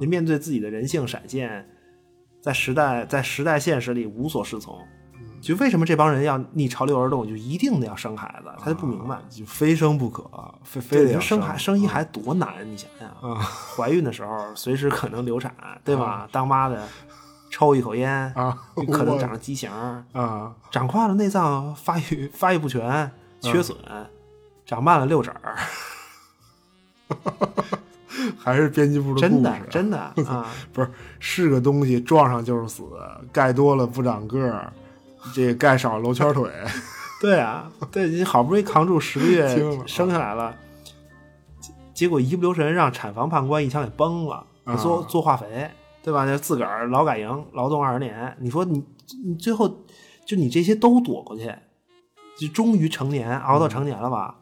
[0.00, 1.68] 你面对自己的人性闪现，
[2.40, 4.76] 在时代在时代现实里无所适从。
[5.40, 8.50] 就为什么这帮人要逆潮流而动，就一定得要生孩子？
[8.60, 10.22] 他就不明白，就非生不可，
[10.62, 15.52] 非非，得生孩生一嗯孩多难，你想想，啊怀孕的时候随时可能流产，
[15.84, 16.28] 对吧？
[16.30, 16.86] 当妈的
[17.50, 18.56] 抽一口烟，啊
[18.92, 19.68] 可能长成畸形，
[20.12, 23.10] 啊长快了内脏发育发育不全，
[23.40, 23.76] 缺损，
[24.64, 25.58] 长慢了六指儿，
[28.38, 32.82] 还是编辑部的真故事，的真的啊， 不是是个东西，撞上就是死，
[33.32, 34.72] 盖多了不长个儿，
[35.34, 36.50] 这个盖少了露圈腿，
[37.20, 39.48] 对啊，对你好不容易扛住十个月
[39.86, 40.54] 生下来了，
[41.60, 45.70] 结结果一不留神让产房判官一枪给崩了，啊做做化肥，
[46.02, 46.26] 对吧？
[46.26, 48.84] 就自个儿劳改营劳动二十年，你说你
[49.24, 49.68] 你最后
[50.26, 51.54] 就你这些都躲过去，
[52.38, 54.36] 就终于成年熬到成年了吧？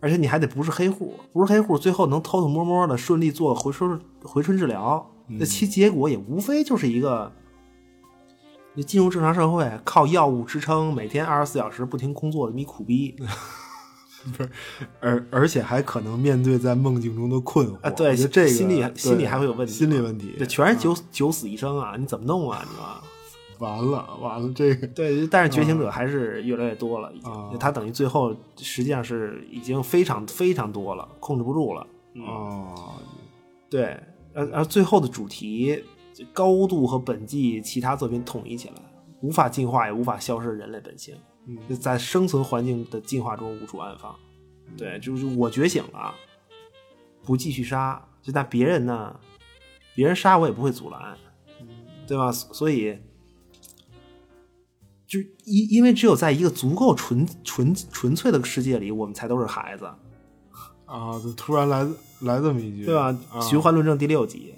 [0.00, 7.32] 而且你还得不是黑户，不是黑户，最后能偷偷摸摸的顺利做回春回春治疗，那其结果也无非就是一个，
[8.74, 13.16] 你进入正常社会，靠药物支撑，每天二十四小时不停工作的你苦逼
[14.36, 14.50] 不是
[15.00, 17.90] 而而且还可能面对在梦境中的困惑啊！
[17.90, 21.94] 对，这个心理心理还会有问题，心理问题，这，全是九九死一生啊！
[21.96, 22.60] 你怎么弄啊？
[22.64, 23.00] 你知道吗？
[23.58, 31.86] 完了完了，这个 对，但是觉醒者还是越来越多了，已经，啊他等于最后实际上是已经非常非常多了，控制不住了。
[32.26, 32.94] 哦，
[33.68, 33.98] 对，
[34.34, 35.84] 而而最后的主题
[36.32, 38.74] 高度和本季其他作品统一起来，
[39.20, 44.14] 无法进化也无法消失人类本性，嗯在生存环境的进化中无处安放。
[44.76, 46.14] 对，就是我觉醒了，
[47.22, 49.18] 不继续杀，就但别人呢，
[49.94, 51.16] 别人杀我也不会阻拦，
[52.06, 52.30] 对吧？
[52.30, 52.96] 所以。
[55.08, 59.86] 就因因为只有在一个足够纯纯纯粹的世界里，我们才都是孩子，
[60.84, 61.82] 啊，就突然来
[62.20, 63.16] 来这么一句，对吧？
[63.32, 64.54] 啊循环论证第六集，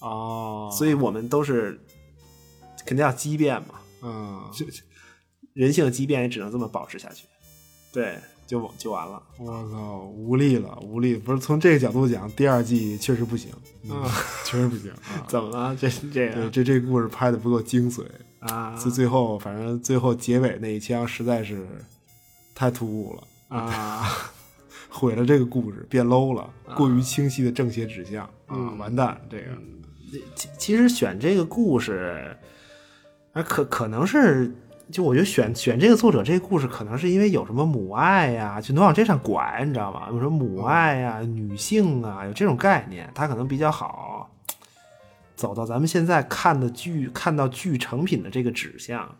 [0.00, 1.80] 哦，所以我们都是
[2.84, 4.66] 肯定要畸变嘛，嗯，就
[5.52, 7.28] 人性的畸变也只能这么保持下去，
[7.92, 8.18] 对，
[8.48, 9.22] 就就完了。
[9.38, 11.14] 我操，无力了，无力！
[11.14, 13.52] 不是从这个角度讲，第二季确实不行，
[13.84, 14.02] 嗯，
[14.44, 15.22] 确实不行啊。
[15.28, 15.76] 怎么了？
[15.76, 18.04] 这这对，个这这故事拍的不够精髓，
[18.48, 21.66] 啊最最后反正最后结尾那一枪实在是
[22.54, 24.06] 太突兀了，啊，
[24.88, 29.44] 毁了这个故事，变 low 了，过于清晰的正邪指向啊，完蛋，这个
[30.34, 32.36] 其其实选这个故事，
[33.32, 34.54] 啊，可可能是。
[34.92, 40.08] 就我觉得选选这个作者这个故事，可能是因为有什么母爱呀、就能往这上拐，你知道吗？
[40.10, 44.30] 有什么母爱呀、女性啊，有这种概念，它可能比较好
[45.36, 49.16] 走到咱们现在看的剧看到剧成品的这个指向，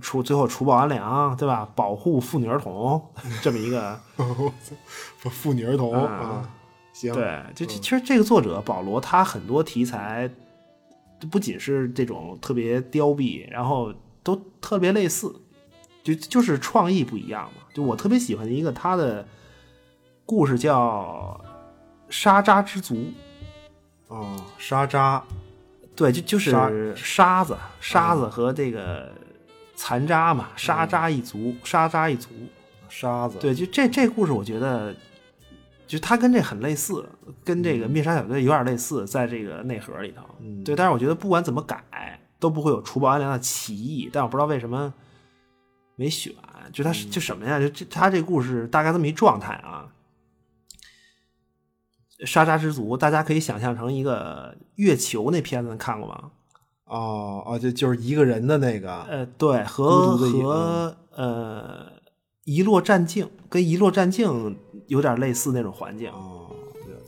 [0.00, 1.68] 除最后除暴安良，对吧？
[1.74, 3.02] 保护妇女儿童
[3.42, 3.98] 这么一个
[5.30, 6.50] 妇女儿童啊啊，
[6.92, 10.30] 行，对，就其其实这个作者保罗他很多题材，
[11.30, 13.92] 不仅是这种特别凋敝，然后
[14.22, 15.34] 都特别类似，
[16.02, 17.62] 就就是创意不一样嘛。
[17.72, 19.26] 就我特别喜欢的一个他的
[20.26, 21.40] 故事叫
[22.10, 22.94] 《沙渣之族》，
[24.08, 25.24] 哦，沙渣，
[25.96, 29.10] 对，就就是沙沙子沙子和这个
[29.74, 32.28] 残渣嘛，沙渣一族，沙渣一族。
[32.88, 34.94] 沙子，对，就这这故事，我觉得，
[35.88, 37.04] 就它跟这很类似，
[37.44, 40.22] 跟这个灭杀小队有点类似，在这个内核里头。
[40.40, 41.82] 嗯对，但是我觉得不管怎么改，
[42.38, 44.08] 都不会有除暴安良的歧义。
[44.10, 44.94] 但我不知道为什么
[45.96, 46.32] 没选，
[46.72, 47.58] 就他就什么呀？
[47.58, 49.86] 就这他这故事大概这么一状态啊。
[52.24, 56.30] 沙沙之族，大家可以想象成一个月球那片子，你看过吗？
[56.86, 61.86] 哦哦，就就是一个人的那个，呃，对，和和呃
[62.44, 64.56] 遗落战境跟遗落战境
[64.86, 66.10] 有点类似那种环境。
[66.12, 66.48] 哦，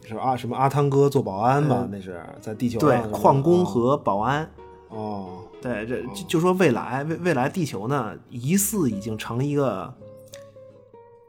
[0.04, 1.86] 是阿什么阿汤哥做保安吧？
[1.90, 4.50] 那是在地球对，矿工哦和保安。
[4.88, 9.94] 哦对，这就就说未来未未来地球呢，疑似已经成一个，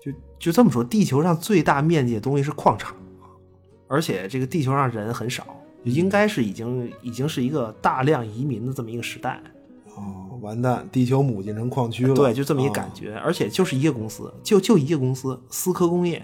[0.04, 2.96] 就就这么说，地球上最大面积的东西是矿场，
[3.90, 5.46] 而且这个地球上人很少，
[5.84, 9.42] 应该是已经已经是一个大量移民的这么一个时代。
[9.98, 16.24] 哦，完蛋，地球母亲成矿区了，对，就这么一哦感觉，而且就是一个公司，就就一个公司，思科工业。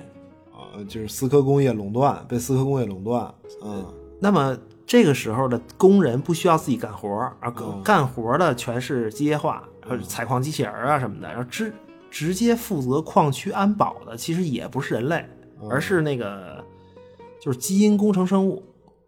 [0.53, 3.85] 啊，就是思科工业垄断，被思科工业垄断，嗯
[4.21, 11.73] 那么这个时候的工人不需要自己干活儿，而嗯干活的全是机械化，或者采矿机器人儿啊什么的，然后直
[12.09, 15.25] 直接负责矿区安保的，其实也不是人类，
[15.61, 16.63] 嗯而是那个
[17.45, 18.63] 就是基因工程生物，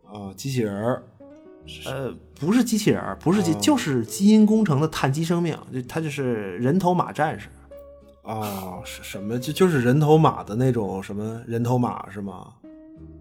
[0.06, 1.04] 啊，机器人儿，
[1.88, 7.50] 呃，不是机器人儿，不是机，哦就是基因工程的碳基生命，就它就是人头马战士。
[8.22, 9.40] 啊，是什么？
[9.40, 12.54] 就就是人头马的那种什么人头马是吗？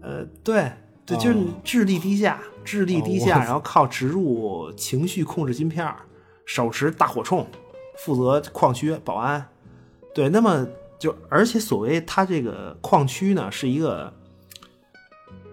[0.03, 0.71] 呃，对
[1.03, 5.95] 对，就是哦智力低下，智力低哦下，我然后靠植入情绪控制芯片儿，
[6.45, 7.43] 手持大火铳，
[7.97, 9.43] 负责矿区保安。
[10.13, 10.67] 对，那么
[10.99, 14.13] 就而且所谓它这个矿区呢，是一个，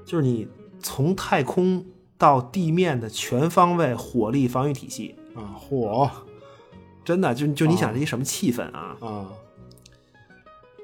[0.04, 0.46] 就是你
[0.80, 1.84] 从太空
[2.18, 5.14] 到地面的全方位火力防御体系。
[5.34, 6.08] 啊，火，
[7.04, 8.96] 真的就就你想这一什么气氛啊？
[9.00, 9.26] 啊，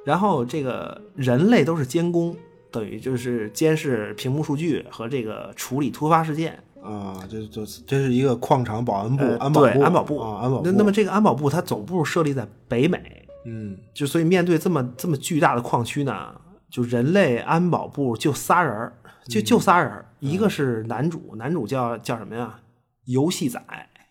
[0.05, 2.37] 然后这个人类都是监工，
[2.71, 6.59] 等于就是监视屏幕数据和这个处理突发事件。
[6.83, 10.63] 啊，这这这是一个矿场保安部、呃安保部、对安保部啊，安保部。
[10.65, 16.35] 那那么这个安保部它总部设立在北美，嗯就所以面对这么这么巨大的矿区呢，
[16.71, 18.95] 就人类安保部就仨人儿，
[19.31, 22.59] 就就仨人，一个是男主，男主叫叫什么呀？
[23.07, 23.61] 游戏仔，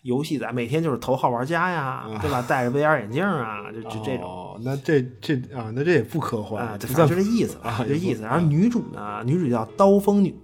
[0.02, 2.42] 游戏仔每天就是头号玩家呀，对吧？
[2.46, 4.24] 戴着 VR 眼镜啊，就就这种。
[4.24, 8.22] 哦，那这这啊，那这也不科幻啊，就这意思吧，啊就这意思。
[8.22, 10.34] 然后女主呢，女主叫刀锋女，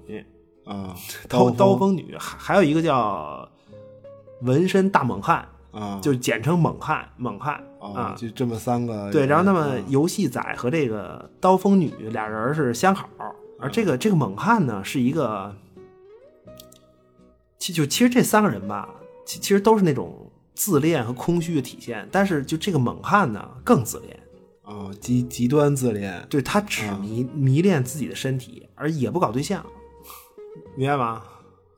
[0.65, 0.95] 啊，
[1.29, 3.49] 刀刀锋锋女，还还有一个叫
[4.43, 8.15] 纹身大猛汉，啊，就简称猛汉，猛汉啊，啊。
[8.17, 13.09] 就这么三个对，然后那么啊游戏仔和这个刀锋女俩人是相好，
[13.59, 15.55] 而这个这个猛汉呢是一个，
[17.59, 18.89] 其就其实这三个人吧，
[19.25, 24.19] 其其实都是那种自恋和空虚的体现，但是就这个猛汉呢更自恋，
[24.63, 26.27] 啊极极端自恋。
[26.29, 29.65] 对他只迷、迷恋自己的身体，而也不搞对象，
[30.77, 31.23] 明白吗？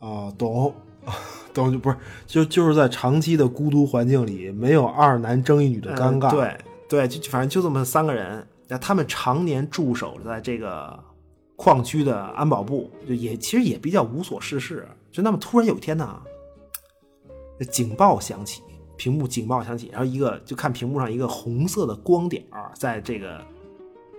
[0.00, 0.74] 啊，懂。
[1.54, 11.02] 懂就不是就就是在长期的孤独环境里，没有二男争一女的尴尬，呃对对，就就反正就这么三个人，那他们常年驻守在这个
[11.58, 14.86] 矿区的安保部，就也其实也比较无所事事。
[15.10, 16.22] 就那么突然有一天呢，
[17.72, 18.62] 警报响起，
[18.96, 23.44] 屏幕警报响起，然后一个就看屏幕上一个红色的光点儿在这个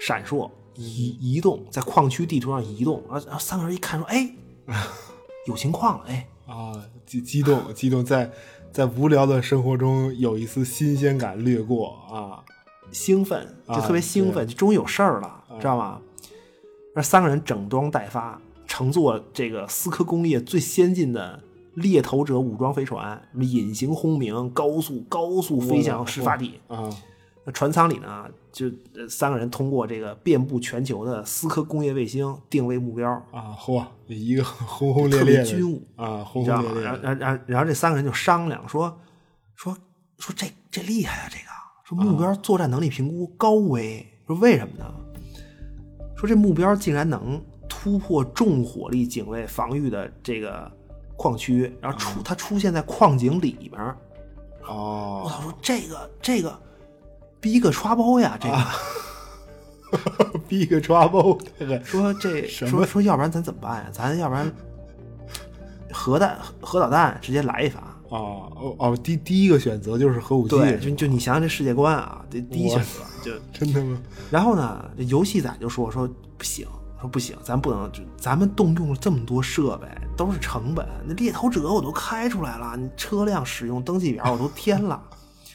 [0.02, 4.30] 闪烁移移动，在矿区地图上移动，然后然后三个人一看说：“哎，
[5.48, 6.74] 有情况了，哎。”啊，
[7.06, 8.30] 激激动激动，在
[8.72, 12.44] 在无聊的生活中有一丝新鲜感掠过啊
[12.92, 16.02] 兴奋，就啊特别兴奋，就终于有事儿了，知道吗？
[16.96, 21.42] 那三个人整装待发，乘坐这个思科工业最先进的
[21.76, 26.60] 猎头者武装飞船，什么隐形轰鸣、高速高速飞向事发地。
[26.68, 26.90] 啊
[27.46, 33.56] 那船舱里呢，就呃三个人通过这个遍布全球的思科工业卫星定位目标，啊！
[33.58, 39.00] 嚯，一个轰轰烈特烈的别军武啊，你轰轰烈烈的然后然后然后这三个人就商量说
[39.56, 39.74] 说
[40.18, 41.46] 说这这厉害啊，这个
[41.86, 44.94] 说目标作战能力评估高危，说为什么呢？
[46.20, 50.70] 说这目标竟然能突破重火力警卫防御的这个
[51.15, 53.82] 矿区，然后出它出现在矿井里面
[54.67, 55.24] 哦。
[55.24, 55.30] 我！
[55.41, 56.59] 说这个这个
[57.39, 63.89] 逼个 trouble 呀，这个、逼个刷包，这个 说这说说要不然咱怎么办呀？
[63.89, 64.53] 咱要不然
[65.89, 67.82] 核弹核导弹直接来一发。
[68.10, 74.01] 哦哦哦，第第一个选择就是核武器，对，就就你想想这世界观啊，这第一选择就， 真的吗？
[74.32, 76.68] 然后呢，这游戏仔就说说不行，
[76.99, 79.88] 说不行，咱不能，就咱们动用了这么多设备，
[80.18, 80.86] 都是成本。
[81.07, 85.01] 那猎头者我都开出来了，你车辆使用登记表我都填了，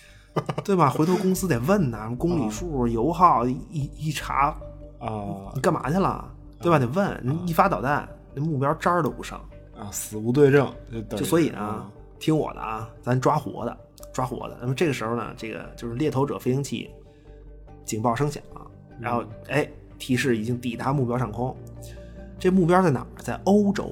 [0.64, 0.88] 对吧？
[0.90, 4.54] 回头公司得问呐，公里数、油耗一一一查，
[5.00, 6.24] 啊你干嘛去了？
[6.60, 6.78] 对吧？
[6.78, 9.36] 得问，你一发导弹，那目标渣儿都不剩。
[9.76, 10.72] 啊，死无对证，
[11.10, 13.76] 就所以呢啊，听我的啊，咱抓活的，
[14.12, 14.56] 抓活的。
[14.60, 16.90] 那么这个时候呢，这个就是猎头者飞行器
[17.84, 18.42] 警报声响，
[18.98, 21.56] 然后哎，提示已经抵达目标上空。
[22.38, 23.06] 这目标在哪儿？
[23.22, 23.90] 在欧洲。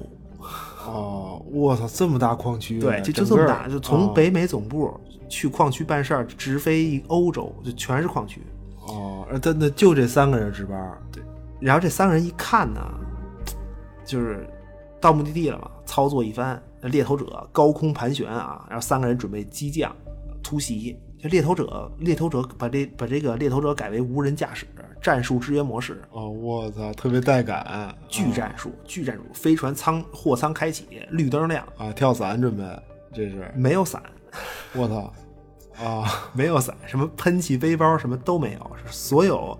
[0.85, 4.99] 哦，我操，这么大矿区，对，就就这么大，就从哦北美总部
[5.29, 8.41] 去矿区办事儿，直飞欧洲，就全是矿区。
[8.85, 11.23] 哦，呃那那就这三个人值班，对，
[11.61, 12.81] 然后这三个人一看呢，
[14.03, 14.45] 就是
[14.99, 19.95] 到目的地了嘛，操作一番，猎头者高空盘旋啊，然后三个人准备激将
[20.41, 20.97] 突袭。
[21.21, 24.67] 这猎头者，猎头者把这把这个猎头者改为无人驾驶
[25.01, 32.63] 战术支援模式，哦，我操，特别带感，巨战术，巨战术，飞船舱货舱开启，绿灯亮，啊，跳伞准备，
[33.13, 34.03] 这是，没有伞，
[34.73, 35.13] 我操，
[35.81, 39.57] 啊，没有伞，什么喷气背包什么都没有，所有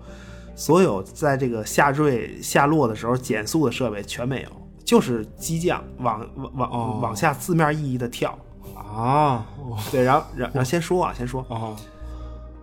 [0.54, 4.50] 所有在这个下坠下落的时候减速的设备全没有，
[4.84, 6.98] 就是激将往往往、哦。
[7.02, 8.38] 往下字面意义的跳。
[8.74, 9.78] 啊，哦。
[9.90, 11.42] 对，然后然然后先说啊，先说。
[11.48, 11.76] 啊，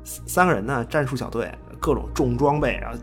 [0.04, 2.98] 三个人呢，战术小队各种重装备，然后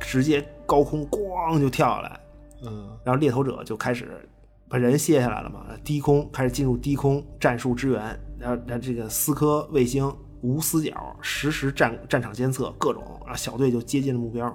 [0.00, 2.20] 直接高空咣就跳下来，
[2.62, 4.28] 嗯，然后猎头者就开始
[4.68, 8.00] 把人卸下来了嘛，低空开始进入低空战术支援，
[8.38, 10.12] 然后然后这个思科卫星
[10.42, 14.48] 无死角，实时战战场监测各种，然后小队就接近了目标，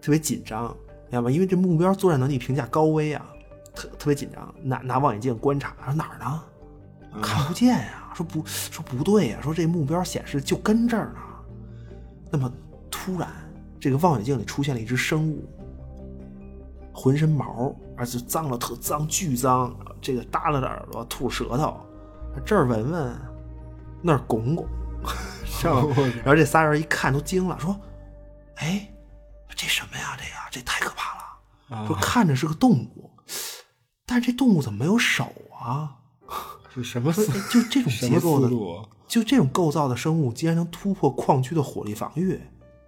[0.00, 0.74] 特别紧张，
[1.12, 1.30] 明白吗？
[1.30, 3.24] 因为这目标作战能力评价高危啊，
[3.74, 6.42] 特特别紧张，拿拿望远镜观察，说哪儿呢？
[7.20, 11.20] 看不见呀、说不说不对呀、说这目标显示就跟这儿呢。
[12.30, 12.50] 那么
[12.90, 13.28] 突然，
[13.78, 15.44] 这个望远镜里出现了一只生物，
[16.90, 21.78] 浑身毛，而且脏了特脏，巨脏，这个耷拉着耳朵，吐舌头，
[22.46, 23.14] 这儿闻闻，
[24.00, 24.66] 那儿拱拱，
[25.60, 25.94] 知道吗？
[26.24, 27.78] 然后这仨人一看都惊了，说
[28.56, 28.88] ：“哎，
[29.62, 30.16] 这什么呀？
[30.18, 31.86] 这个这太可怕了！
[31.86, 33.12] 说看着是个动物，
[34.04, 35.98] 但是这动物怎么没有手啊？
[36.74, 38.48] 是什么就这种结构的？
[39.06, 42.40] 就这种构造的生物，竟然能突破矿区的火力防御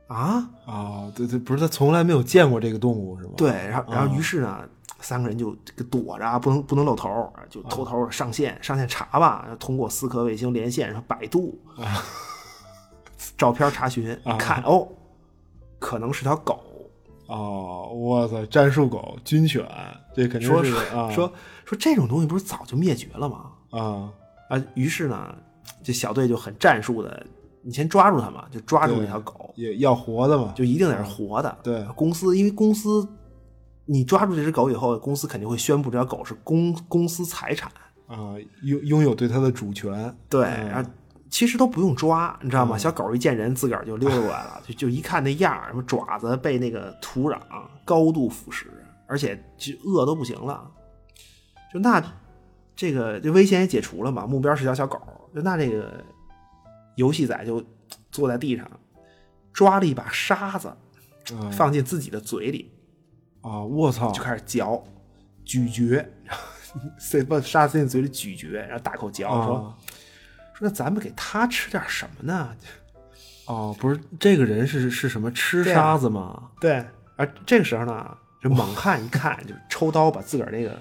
[0.08, 0.50] 啊！
[0.66, 3.34] 啊，对对，不是他从来没有见过这个动物是吗？
[3.36, 4.60] 对，然后然后于是呢，
[5.00, 11.56] 三个人就这个躲着啊，不能不能露头，就偷偷上线上线查吧，通过四颗卫星连线，然后百度
[13.38, 14.88] 照片查询，一看哦，
[15.84, 16.64] 可能是条狗。
[17.26, 19.62] 哦，我操，战术狗、军犬，
[20.16, 21.30] 这肯定说是啊，说
[21.66, 23.50] 说这种东西不是早就灭绝了吗？
[23.68, 24.10] 啊，
[24.48, 25.34] 啊，于是呢，
[25.82, 27.26] 这小队就很战术的，
[27.60, 31.54] 你先抓住它嘛，就抓住那条狗，也要活的嘛，就一定得是活的。
[31.62, 33.06] 对公司因为公司，
[33.84, 37.70] 你抓住这只狗以后，公司肯定会宣布这条狗是公公司财产。
[38.06, 40.90] 啊，拥拥有对它的主权，对，嗯然后
[41.34, 42.78] 其实都不用抓，你知道吗？
[42.78, 47.40] 小狗一见人，自个儿就溜达过来了，就 就一看那样儿，什么爪子被那个土壤
[47.84, 48.66] 高度腐蚀，
[49.08, 50.70] 而且就饿都不行了。
[51.72, 52.00] 就那
[52.76, 54.96] 这个这危险也解除了嘛，目标是条小狗，
[55.34, 56.04] 就那这个
[56.94, 57.60] 游戏仔就
[58.12, 58.70] 坐在地上，
[59.52, 60.72] 抓了一把沙子，
[61.32, 62.70] 嗯放进自己的嘴里，
[63.40, 64.80] 啊，我操，就开始嚼、
[65.44, 66.06] 咀嚼，
[66.96, 69.76] 塞把沙子进嘴里咀嚼，然后大口嚼，说
[70.64, 72.48] 那咱们给他吃点什么呢？
[73.46, 76.44] 哦，不是这个人是是什么吃沙子吗？
[76.58, 76.82] 对，
[77.16, 80.74] 而这个时候呢，这猛汉一看，就抽刀把自个儿那个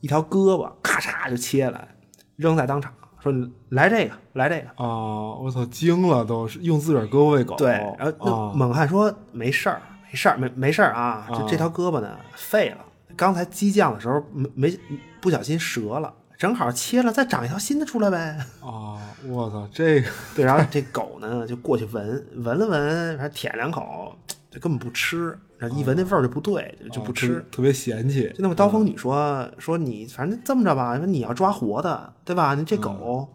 [0.00, 1.88] 一条胳膊咔嚓就切了，
[2.36, 3.34] 扔在当场，说
[3.70, 4.68] 来这个，来这个。
[4.76, 12.84] 哦，我操，惊了都，是用自个儿胳膊喂狗，对，然后那啊猛汉说没事儿，没事儿，没没事儿啊，就啊这条胳膊呢废了，
[13.16, 14.78] 刚才激将的时候没没
[15.20, 18.38] 不小心折了，正好切了，再长一条新的出来呗。
[18.62, 18.96] 啊，
[19.28, 24.16] 我操，这个 对，然后这狗呢就过去闻闻了闻，还舔两口，
[24.50, 27.26] 就根本不吃，然后一闻那味儿就不对，就就不啊吃。
[27.26, 32.54] 特别特别嫌弃就那么刀锋女说说你反正这么着吧，说你要抓活的，对吧？
[32.54, 33.28] 你这狗，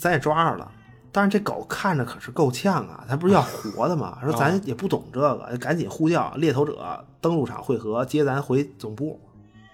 [0.00, 0.70] 咱也抓着了，
[1.10, 4.16] 但是这狗看着可是够呛啊，它不是要 活的吗？
[4.22, 9.18] 说咱也不懂这个，赶紧呼叫猎头者登陆场汇合，接咱回总部，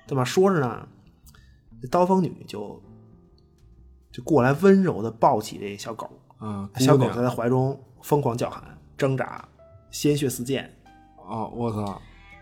[0.07, 0.25] 对吧？
[0.25, 0.96] 说着呢，这
[1.91, 2.83] 刀锋女就
[4.11, 8.63] 就过来温柔的抱起这小狗，啊，小狗在她怀中疯狂叫喊
[8.97, 9.47] 挣扎，
[9.91, 10.65] 鲜血四溅。
[11.29, 12.01] 啊，我操，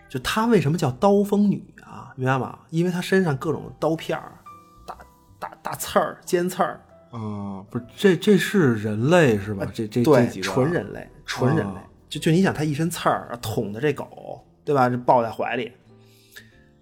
[0.09, 2.13] 就她为什么叫刀锋女啊？
[2.17, 2.59] 明白吗？
[2.71, 4.39] 因为她身上各种刀片儿、
[4.87, 4.99] 大
[5.39, 6.81] 大大刺儿、尖刺儿，
[7.11, 9.65] 啊，不是这这是人类是吧？
[9.73, 11.81] 这这这对，几个纯人类，纯人类。
[11.81, 14.89] 啊就就你想，她一身刺儿，捅的这狗，对吧？
[14.89, 15.73] 这抱在怀里，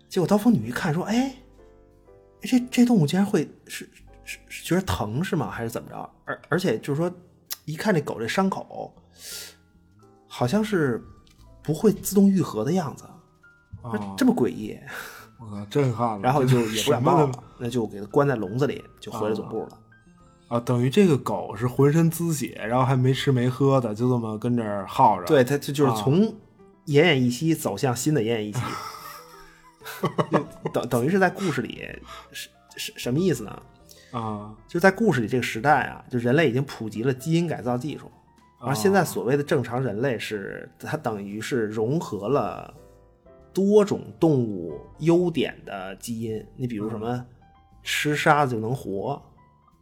[0.06, 1.34] 结果刀锋女一看说：“哎，
[2.42, 3.88] 这这动物竟然会是
[4.24, 5.50] 是是觉得疼是吗？
[5.50, 6.10] 还是怎么着？
[6.24, 7.10] 而而且就是说，
[7.64, 8.94] 一看这狗这伤口，
[10.26, 11.02] 好像是
[11.62, 13.04] 不会自动愈合的样子，
[13.82, 14.78] 啊，这么诡异。”
[15.40, 16.20] 我靠，震撼了。
[16.22, 19.78] 然后就也不敢什么都抱了，那就给它关在笼子里，就回了总部了。
[20.46, 25.26] 啊，等于这个狗是浑身滋血，然后还没吃没喝的，就这么跟这儿耗着。
[25.26, 26.22] 对，它就就是啊从
[26.86, 28.66] 奄奄一息走向新的奄奄一息， 就
[30.72, 31.88] 等等于是在故事里
[32.30, 33.62] 是是什么意思呢？
[34.12, 34.54] 啊。
[34.68, 38.10] 就在故事里这个时代啊，就人类已经普及了基因改造技术，
[38.60, 42.72] 而现在所谓的正常人类是它等于是融合了
[43.52, 47.22] 多种动物优点的基因，你比如什么
[47.82, 49.20] 吃沙子就能活，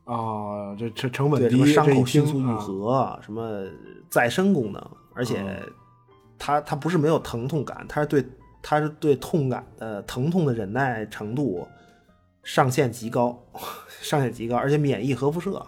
[0.05, 3.65] 啊，这成成本，低，什么伤口迅速愈合，什么
[4.09, 5.63] 再生功能，而且
[6.37, 8.25] 它它不是没有疼痛感，它是对
[8.63, 11.67] 它是对痛感的疼痛的忍耐程度
[12.43, 13.43] 上限极高，
[14.01, 15.65] 上限极高，而且免疫核辐射，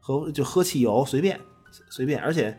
[0.00, 1.38] 核就喝汽油随便
[1.88, 2.58] 随便，而且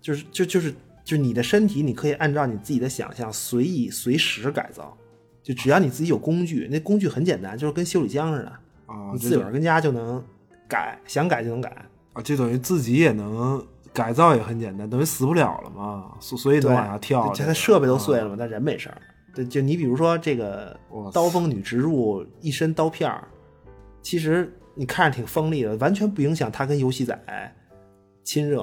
[0.00, 0.72] 就是就就是
[1.04, 4.96] 就是你的身体，你可以按照你自己的想象随意随时改造，
[5.42, 8.48] 就只要你自己有工具，那工具很简单，就是跟修理箱似的。
[8.86, 10.22] 啊，你自个儿跟家就能
[10.68, 11.70] 改，想改就能改。
[12.12, 17.28] 啊，就等于自己也能改造，也很简单，等于死不了了嘛，所所以得，往下跳。
[17.28, 19.00] 这这个它设备都碎啊了嘛，但人没事儿。
[19.34, 20.78] 对，就你比如说这个
[21.12, 23.26] 刀锋女植入一身刀片儿，
[24.02, 27.54] 其实你看着挺锋利的，完全不影响她跟游戏仔
[28.24, 28.62] 亲热。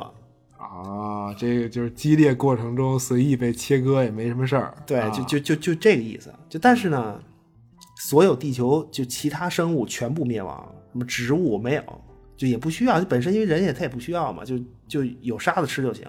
[0.57, 4.73] 啊，这个就是激烈过程中随意被切割也没什么事儿。
[4.85, 6.33] 对，啊就就就就这个意思。
[6.49, 7.19] 就但是呢，
[8.01, 11.83] 所有地球就其他生物全部灭亡，什么植物没有，
[12.39, 14.57] 就也不需要，本身因为人也他也不需要嘛，就
[14.87, 16.05] 就有沙子吃就行。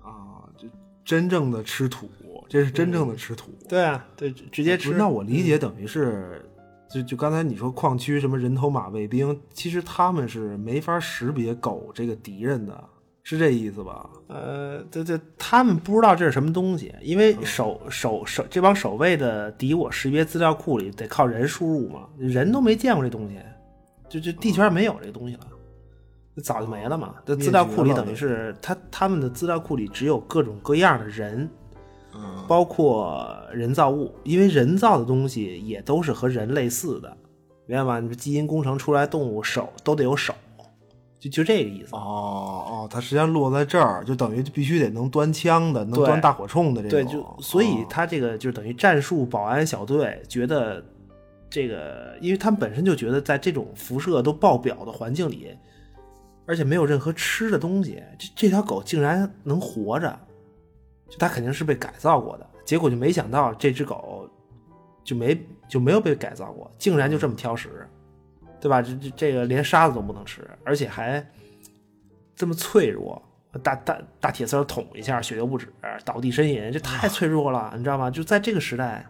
[0.00, 0.68] 啊，就
[1.04, 2.08] 真正的吃土，
[2.48, 3.50] 这是真正的吃土。
[3.68, 4.92] 对啊，对，直接吃。
[4.92, 6.40] 那我理解等于是，
[6.88, 12.84] 就就刚才你说矿区什么人头马卫兵，其实他们是没法识别狗这个敌人的，
[13.24, 14.08] 是这意思吧？
[14.28, 23.40] 呃，这这他们不知道这是什么东西，因为守守守这帮守卫的敌我识别资料库里得靠人输入嘛，人都没见过这东西，
[24.08, 25.40] 就就地球上没有这东西了，
[26.42, 27.14] 早就没了嘛。
[27.24, 31.48] 这资料库里等于是他他们的资料库里只有各种各样的人，
[32.46, 37.16] 包括人造物，因为人造的东西也都是和人类似的，
[37.66, 38.00] 明白吗？
[38.00, 40.34] 你说基因工程出来动物手都得有手，
[41.18, 41.94] 就就这个意思。
[41.94, 46.90] 哦哦，它实际上落在这儿，就等于必须得能端枪的，能端大火铳的这种。
[46.90, 50.84] 对，就所以他这个就等于战术保安小队觉得
[51.48, 55.48] 这个，因为他们本身就觉得在这种辐射都爆表的环境里，
[56.46, 60.18] 而且没有任何吃的东西，这这条狗竟然能活着，
[61.08, 62.46] 就它肯定是被改造过的。
[62.64, 64.28] 结果就没想到这只狗
[65.02, 65.38] 就没
[65.68, 67.86] 就没有被改造过，竟然就这么挑食，
[68.60, 68.80] 对吧？
[68.80, 71.26] 这这这个连沙子都不能吃，而且还
[72.34, 73.22] 这么脆弱。
[73.62, 75.72] 大大大铁丝捅一下，血流不止，
[76.04, 78.10] 倒地呻吟，这太脆弱了，你知道吗？
[78.10, 79.06] 就在这个时代，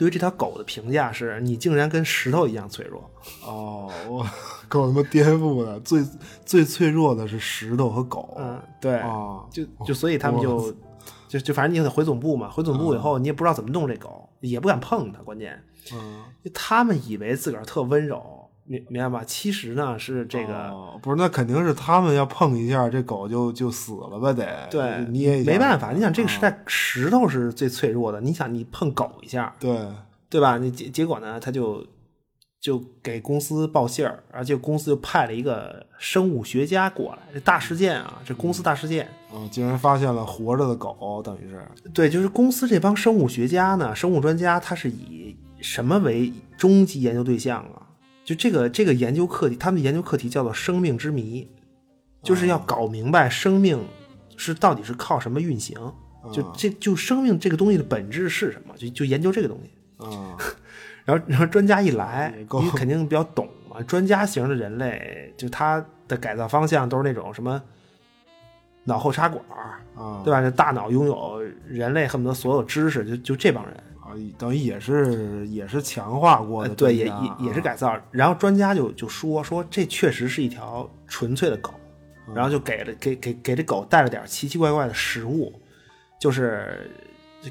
[0.00, 3.04] 对于这条狗的评价是你竟然跟石头一样脆弱。
[3.44, 4.24] 哦，我
[4.66, 6.02] 狗他妈颠覆的，最
[6.46, 8.34] 最脆弱的是石头和狗。
[8.38, 10.74] 嗯，对，啊，就就所以他们就
[11.28, 15.62] 就就反正你得回总部嘛，回总部以后你也不知道怎么弄这狗，也不敢碰它，关键，
[15.92, 16.24] 嗯，
[16.54, 18.39] 他们以为自个儿特温柔。
[18.64, 19.24] 明明白吧？
[19.26, 24.32] 其实呢是这个、哦不是，那肯定是他们要碰一下，这狗就就死了吧？
[24.32, 29.88] 得对捏一下没办法，你想这个时代石头是最脆弱的，你想你碰狗一下，对，
[30.28, 30.58] 对吧？
[30.58, 31.84] 你结结果呢，他就
[32.60, 39.08] 就给公司报信儿，而且公司就派了一个生物学家过来，这大事件啊，这公司大事件。
[39.32, 41.64] 嗯，竟然发现了活着的狗，等于是
[41.94, 47.79] 对，就是公司这帮生物学家呢，生物专家，他是以什么为终极研究对象啊？
[48.30, 51.50] 就这个这个研究课题，他们的研究课题叫做“生命之谜”，
[52.22, 53.84] 就是要搞明白生命
[54.36, 55.76] 是到底是靠什么运行，
[56.32, 60.06] 就这就生命这个东西的本质是什么，就就研究这个东西。
[60.06, 60.38] 啊，
[61.04, 63.82] 然后，然后专家一来，也够因为肯定比较懂嘛。
[63.82, 67.60] 专家型的人类，就他的改造方向都是那种什么
[68.84, 69.44] 脑后插管
[70.22, 70.40] 对吧？
[70.40, 73.74] 这大脑拥有人类恨不得所有知识，就就这帮人。
[74.10, 77.96] 啊，等于也是也是强化过的，呃对，也也也是改造。
[78.10, 81.72] 然后专家就就说说这确实是一条纯粹的狗，
[82.34, 85.52] 然后就给了给给给这狗带了点奇奇怪怪的食物，
[86.20, 86.90] 就是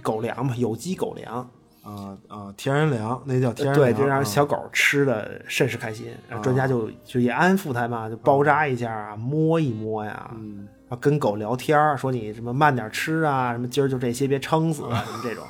[0.01, 1.49] 狗粮嘛，有机狗粮。
[1.81, 6.13] 啊啊，天然粮那叫天然对，粮，就让啊小狗吃的甚是开心。
[6.27, 15.43] 然后专家就就也安抚它嘛，就包扎一下啊，摸一摸呀，嗯然后跟狗聊天儿说你什么慢点吃啊，什么今儿就这些，别撑死啊，什么这种。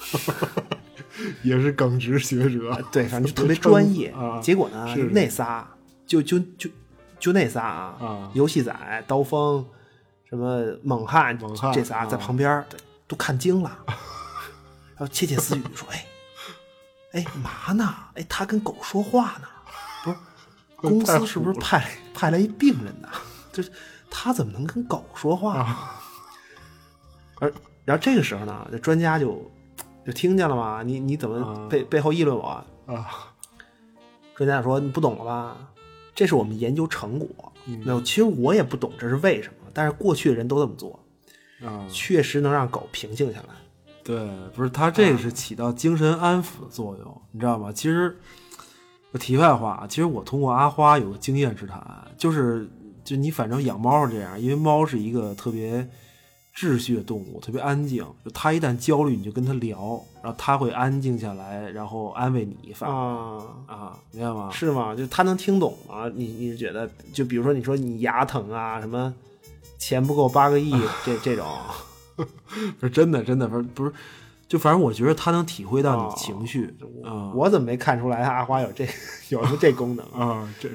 [1.42, 4.08] 也是耿直学者，对，反正就特别 专业。
[4.10, 5.68] 啊结果呢，是那仨
[6.06, 6.70] 就就就
[7.18, 9.64] 就那仨啊，啊游戏仔、刀锋、
[10.28, 12.66] 什么猛汉，猛汉这仨在啊旁边儿
[13.06, 13.70] 都看惊了，
[14.96, 16.06] 然后窃窃私语说：“哎，
[17.12, 17.94] 哎嘛呢？
[18.14, 19.48] 哎，他跟狗说话呢，
[20.04, 20.16] 不是？
[20.76, 23.08] 公司是不是派派来一病人呢？
[23.52, 23.70] 就是
[24.08, 25.76] 他怎么能跟狗说话呢？”
[27.40, 27.52] 而
[27.84, 29.50] 然后这个时候呢，这专家就
[30.10, 32.44] 就听见了吗，你你怎么啊背、背后议论我？
[32.86, 33.32] 啊，
[34.34, 35.56] 专家说：“你不懂了吧？
[36.16, 37.28] 这是我们研究成果。
[37.84, 40.98] 那、其实我也不懂这是为什么，但是过去的人都这么做，
[41.64, 43.54] 啊，确实能让狗平静下来。
[44.02, 47.70] 对，不是它这个是起到精神安抚的作用，你知道吗？
[47.70, 48.16] 其实，
[49.20, 52.68] 题外话，其实我通过阿花有个经验之谈，就是
[53.04, 55.88] 就你反正养猫是这样，因为猫是一个特别
[56.60, 58.04] 秩序的动物，特别安静。
[58.22, 64.50] 就它一旦焦虑，你就跟它聊，然后它会安静下来，然后安慰你，反啊，啊，明白吗？
[64.52, 64.94] 是吗？
[64.94, 66.10] 就他能听懂吗？
[66.14, 69.14] 你你是觉得，就比如说你说你牙疼啊，什么
[69.78, 70.70] 钱不够八个亿
[71.06, 71.48] 这这种，
[72.78, 73.92] 不是真的，真的不是不是，
[74.50, 78.84] 就反正我觉得他能体会到哦你情绪啊我怎么没看出来阿花有这
[79.30, 80.04] 有这功能？
[80.08, 80.68] 啊，这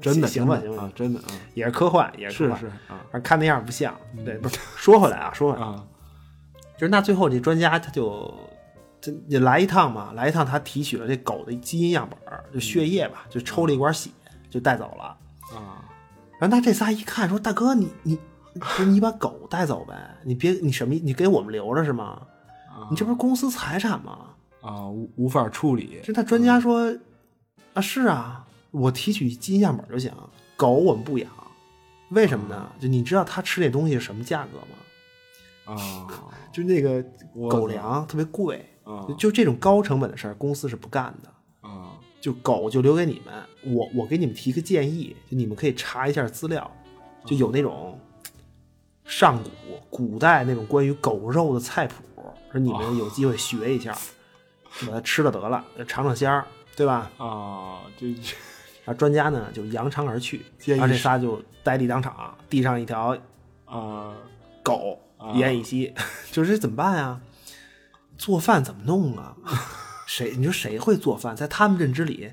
[0.00, 1.20] 真的行吧行吧真的
[1.54, 3.94] 也是科幻，也科幻，是是啊反正看那样不像。
[4.24, 5.86] 对，不是说回来啊，说回来，啊
[6.76, 8.34] 就是那最后这专家他就
[9.00, 14.10] 这你来一趟嘛，来一趟他提取了这狗的基因样本儿，就血液吧，就抽了一管血
[14.50, 15.04] 就带走了。
[15.56, 15.86] 啊
[16.40, 18.18] 然后那这仨一看说：“大哥，你你
[18.54, 19.94] 不是你把狗带走呗？
[20.24, 22.20] 你别你什么你给我们留着是吗？
[22.80, 24.18] 啊你这不是公司财产吗？
[24.60, 26.00] 啊，无无法处理。
[26.02, 26.96] 这那专家说
[27.74, 30.12] 啊，是啊，我提取基因样本就行，
[30.56, 31.30] 狗我们不养，
[32.10, 32.70] 为什么呢？
[32.80, 35.74] 就你知道它吃那东西是什么价格吗？
[35.74, 36.06] 啊，
[36.52, 37.02] 就那个
[37.48, 41.68] 狗粮特别贵，啊就就这种高成本的事儿，公司是不干的。
[41.68, 46.70] 啊就狗就留给你们，我我给你们提个建议，就你们可以查一下资料，
[47.24, 47.98] 就有那种
[49.04, 52.02] 上古古代那种关于狗肉的菜谱，
[52.52, 53.96] 说你们有机会学一下，
[54.80, 56.46] 就把它吃了得了，尝尝鲜儿，
[56.76, 57.10] 对吧？
[57.18, 58.06] 啊，这
[58.84, 63.16] 然后专家呢就扬长而去，建议然后这仨就呆立当场，地上一条
[63.66, 64.12] 啊
[64.62, 65.94] 狗奄奄一息，
[66.32, 67.20] 就是这怎么办呀？
[68.18, 69.36] 做饭怎么弄啊？
[70.06, 71.36] 谁你说谁会做饭？
[71.36, 72.32] 在他们认知里，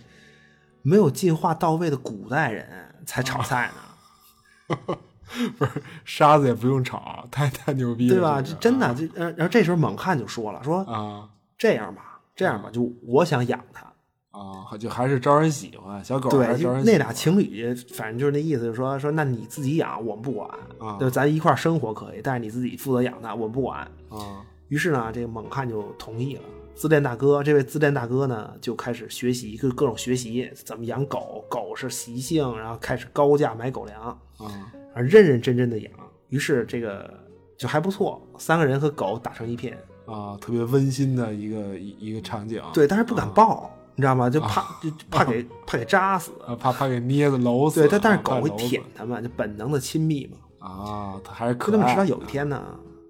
[0.81, 4.77] 没有进化到位的古代人才炒菜呢，
[5.57, 5.71] 不是
[6.05, 8.41] 沙子也不用炒，太太牛逼了，对吧？
[8.41, 11.27] 这真的，这呃然后这时候猛汉就说了，说啊
[11.57, 13.85] 这样吧，这样吧，就我想养它。
[14.31, 20.47] 啊，就还是招人喜欢，小狗还对，那俩情侣，反正就是那意思，就是说说，那你自己养，我们不管，
[20.77, 23.79] 啊就咱一块儿生活可以，但是你自己负责养它，我们不管。
[24.09, 26.41] 啊于是呢，这个猛汉就同意了。
[26.75, 34.03] 自恋大哥，这位自恋大哥呢，就开始学习，就各种学习怎么养狗，狗是习性，然后开始高价买狗粮，
[34.37, 35.91] 啊啊，认认真真的养。
[36.29, 37.13] 于是这个
[37.57, 39.77] 就还不错，三个人和狗打成一片。
[40.05, 44.29] 啊，特别温馨的一个一一个场景，对，但是不敢抱，你知道吗？
[44.29, 46.31] 就怕就怕给怕给扎死。
[46.45, 50.37] 啊，怕怕给捏的搂死，对，但但是啊狗会舔它们，就本能的亲密嘛。
[50.65, 52.63] 啊，它还是可就那么爱直到有一天呢，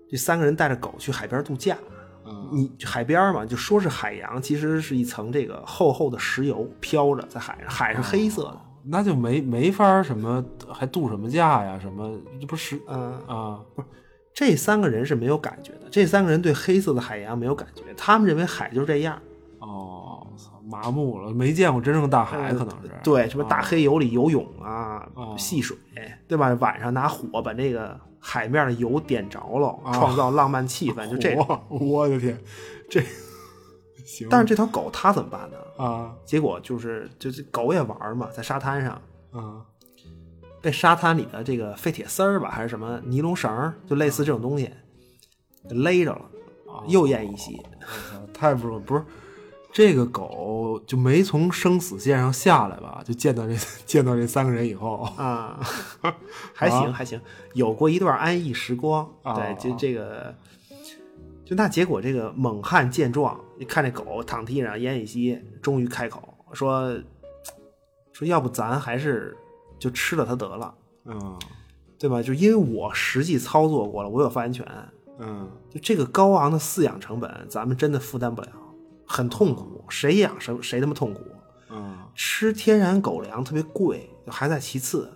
[0.10, 1.78] 这三个人带着狗去海边度假。
[2.26, 8.62] 嗯你海边嘛，就说是海洋，其实是一层这个厚厚的石油飘着在海上，海是黑色的。
[8.90, 11.78] 那就没没法儿什么，还度什么假呀？
[11.80, 13.88] 什么这不是嗯、啊不是
[14.34, 19.20] 这三个人是没有感觉的，这三个人对黑色的海洋没有感觉，他们认为海就是这样。
[19.60, 25.76] 哦，操，麻木了，没见过真正大海，可能是对，什么大啊黑油里游泳啊，哦戏水，
[26.28, 26.54] 对吧？
[26.60, 31.36] 晚上拿火把那个海面的油点着了，啊创造浪漫气氛，就这
[31.70, 32.38] 我的天，
[32.88, 33.02] 这
[34.08, 35.58] 行，但是这条狗它怎么办呢？
[35.84, 39.02] 啊结果就是，就是狗也玩嘛，在沙滩上
[39.32, 39.62] 啊
[40.62, 44.72] 被沙滩里的这个废铁丝儿吧，还是什么尼龙绳儿，就类似这种东西
[45.70, 46.22] 给勒着了，
[46.88, 47.62] 又奄一息。
[48.34, 49.04] 太不容易，不是。
[49.72, 53.04] 这个狗就没从生死线上下来吧？
[53.06, 53.54] 就见到这
[53.86, 55.60] 见到这三个人以后， 啊，
[56.54, 57.22] 还行啊还行，
[57.54, 59.08] 有过一段安逸时光。
[59.22, 60.34] 啊对，就这个，
[61.46, 66.96] 就那结果，这个猛汉见状，一看这狗躺地上奄奄一息，终于开口说
[68.14, 69.36] ：“说要不咱还是
[69.80, 70.74] 就吃了它得了，
[71.06, 71.38] 嗯
[71.98, 72.22] 对吧？
[72.22, 74.66] 就因为我实际操作过了，我有发言权。
[75.20, 78.50] 嗯就这个高昂的饲养成本，咱们真的负担不了，
[79.06, 79.84] 很痛苦。
[79.90, 81.22] 谁养谁谁他妈痛苦。”
[81.72, 85.12] 嗯吃天然狗粮特别贵，还在其次。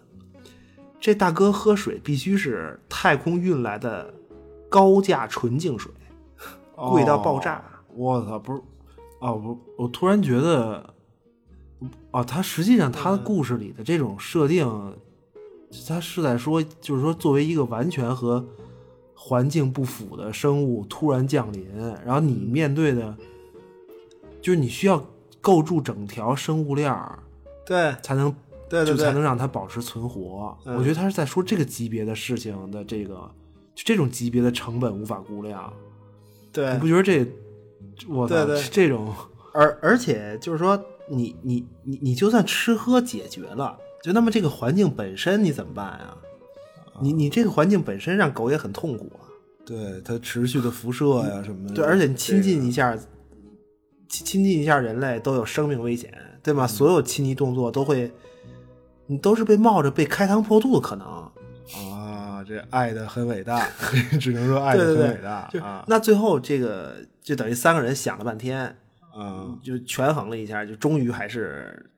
[0.99, 4.13] 这大哥喝水必须是太空运来的
[4.69, 5.91] 高价纯净水，
[6.75, 7.55] 贵到爆炸。
[7.55, 7.63] 哦
[7.95, 8.61] 我操，不是
[9.19, 10.93] 啊，我我突然觉得，
[12.11, 14.67] 啊，他实际上他的故事里的这种设定，
[15.87, 18.45] 他是在说，就是说，作为一个完全和
[19.13, 21.67] 环境不符的生物突然降临，
[22.05, 23.15] 然后你面对的，
[24.41, 25.05] 就是你需要
[25.39, 27.19] 构筑整条生物链儿，
[27.65, 27.95] 对。
[28.01, 28.35] 才能
[28.67, 30.57] 对就才能让它保持存活。
[30.65, 30.75] 嗯。
[30.77, 33.29] 我觉得他是在说这个级别的事情的这个，
[33.75, 35.71] 就这种级别的成本无法估量。
[36.51, 36.73] 对。
[36.73, 37.25] 你不觉得这，
[38.07, 39.13] 我操，对对这种
[39.53, 46.17] 而而且就是说，你你你你就算吃喝解决了，就那么这个环境本身你怎么办啊？
[47.01, 49.27] 你你这个环境本身让狗也很痛苦啊。
[49.65, 52.97] 对它持续的辐射呀什么的，对，而且你亲近一下，
[54.07, 56.65] 亲亲近一下人类都有生命危险，对吗？
[56.65, 58.11] 所有亲昵动作都会，
[59.05, 61.07] 你都是被冒着被开膛破肚的可能。
[61.89, 63.65] 啊，这爱的很伟大，
[64.19, 68.65] 只能说爱的很伟大就啊那最后这个就等于三个人想了半天，
[69.13, 71.91] 啊就权衡了一下，就终于还是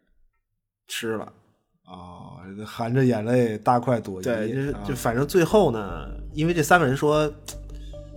[0.88, 1.32] 吃了。
[1.86, 2.40] 啊！
[2.66, 7.32] 含着眼泪大快朵颐，对，就是啊就反正最后呢，因为这三个人说，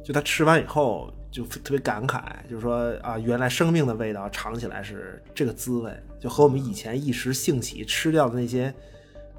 [0.04, 8.72] 就他吃完以后就特别感慨，就是说啊，原来生命的味道尝起来是这个滋味，就和我们以前一时兴起吃掉的那些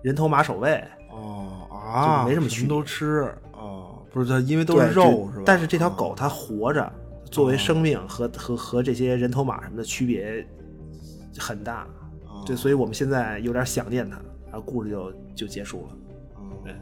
[0.02, 5.44] 人头马首味哦啊，就没什么区别都吃哦，不是它因为都是肉是吧？
[5.46, 6.92] 但是这条狗它活着，
[7.30, 10.48] 作为生命和和和这些人头马什么的区别
[11.38, 11.88] 很大，
[12.26, 15.98] 哦对，所以我们现在有点想念他，然后故事就就结束了。
[16.64, 16.74] 对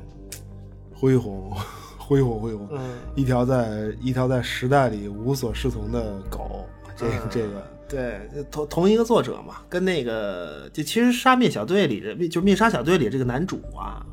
[0.93, 1.51] 恢宏，
[1.97, 2.67] 恢宏，恢宏。
[2.71, 2.79] 嗯
[3.15, 6.65] 一条在一条在时代里无所适从的狗，
[6.95, 14.05] 这个这个对，同同一个作者嘛，跟那个就其实《杀灭小队》里的，就《灭杀小队》里这个男主啊，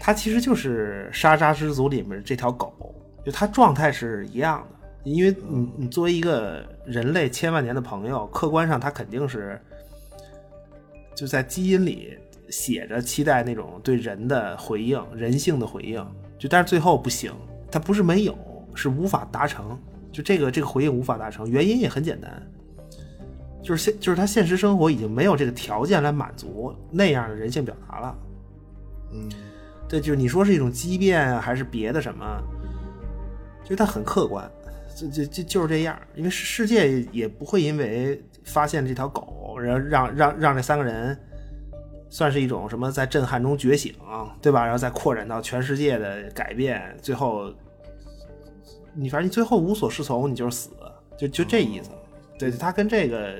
[0.00, 4.79] 他其实就是《沙扎之族》里面这条狗，就他状态是一样的。
[5.04, 9.60] 因为你你作为一个人类千万年的朋友，客观上他肯定是
[11.14, 12.18] 就在基因里
[12.48, 16.06] 写着期待那种对人的回应、人性的回应，
[16.38, 17.32] 就但是最后不行，
[17.70, 18.36] 他不是没有，
[18.74, 19.78] 是无法达成。
[20.12, 22.42] 就这个这个回应无法达成，原因也很简单，
[23.62, 28.18] 就是现就是他现实生活已经没有这个条件来满足那样的人性表达了。
[29.12, 29.28] 嗯，
[29.88, 32.24] 对，就是你说是一种畸变啊，还是别的什么？
[33.62, 34.50] 就是它很客观，
[35.08, 35.98] 就就就就是这样。
[36.14, 41.16] 因为世世界也不会因为发现这条狗，然后让让让这三个人
[42.08, 43.94] 算是一种什么在震撼中觉醒，
[44.42, 44.62] 对吧？
[44.64, 47.52] 然后再扩展到全世界的改变，最后
[48.94, 50.70] 你反正你最后无所适从，你就是死，
[51.16, 51.90] 就就这意思。
[52.38, 53.34] 对，他跟这个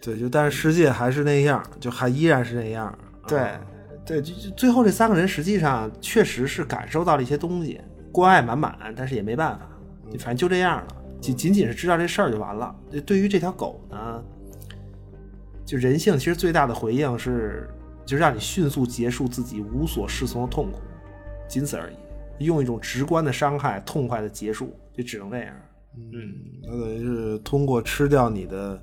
[0.00, 2.96] 对，就但是世界还是那样，就还依然是那样。
[3.26, 3.60] 对啊
[4.06, 7.80] 对，就就最后这三个人实际上确实是感受到了一些东西，
[8.12, 9.66] 关爱满满，但是也没办法，
[10.10, 12.74] 就反正就这样了，仅仅仅是知道这事儿就完了。
[12.90, 14.22] 就对于这条狗呢，
[15.64, 17.68] 就人性其实最大的回应是，
[18.04, 20.80] 就让你迅速结束自己无所适从的痛苦，
[21.48, 21.96] 仅此而已。
[22.44, 25.54] 用一种直观的伤害，痛快的结束，就只能这样。
[25.96, 28.82] 嗯，那等于是通过吃掉你的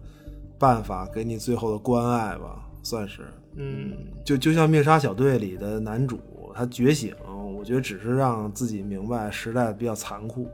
[0.58, 3.24] 办法，给你最后的关爱吧，算是。
[3.58, 3.92] 嗯，
[4.24, 6.18] 就就像《灭杀小队》里的男主，
[6.56, 7.14] 他觉醒，
[7.54, 10.48] 我觉得只是让自己明白时代比较残酷，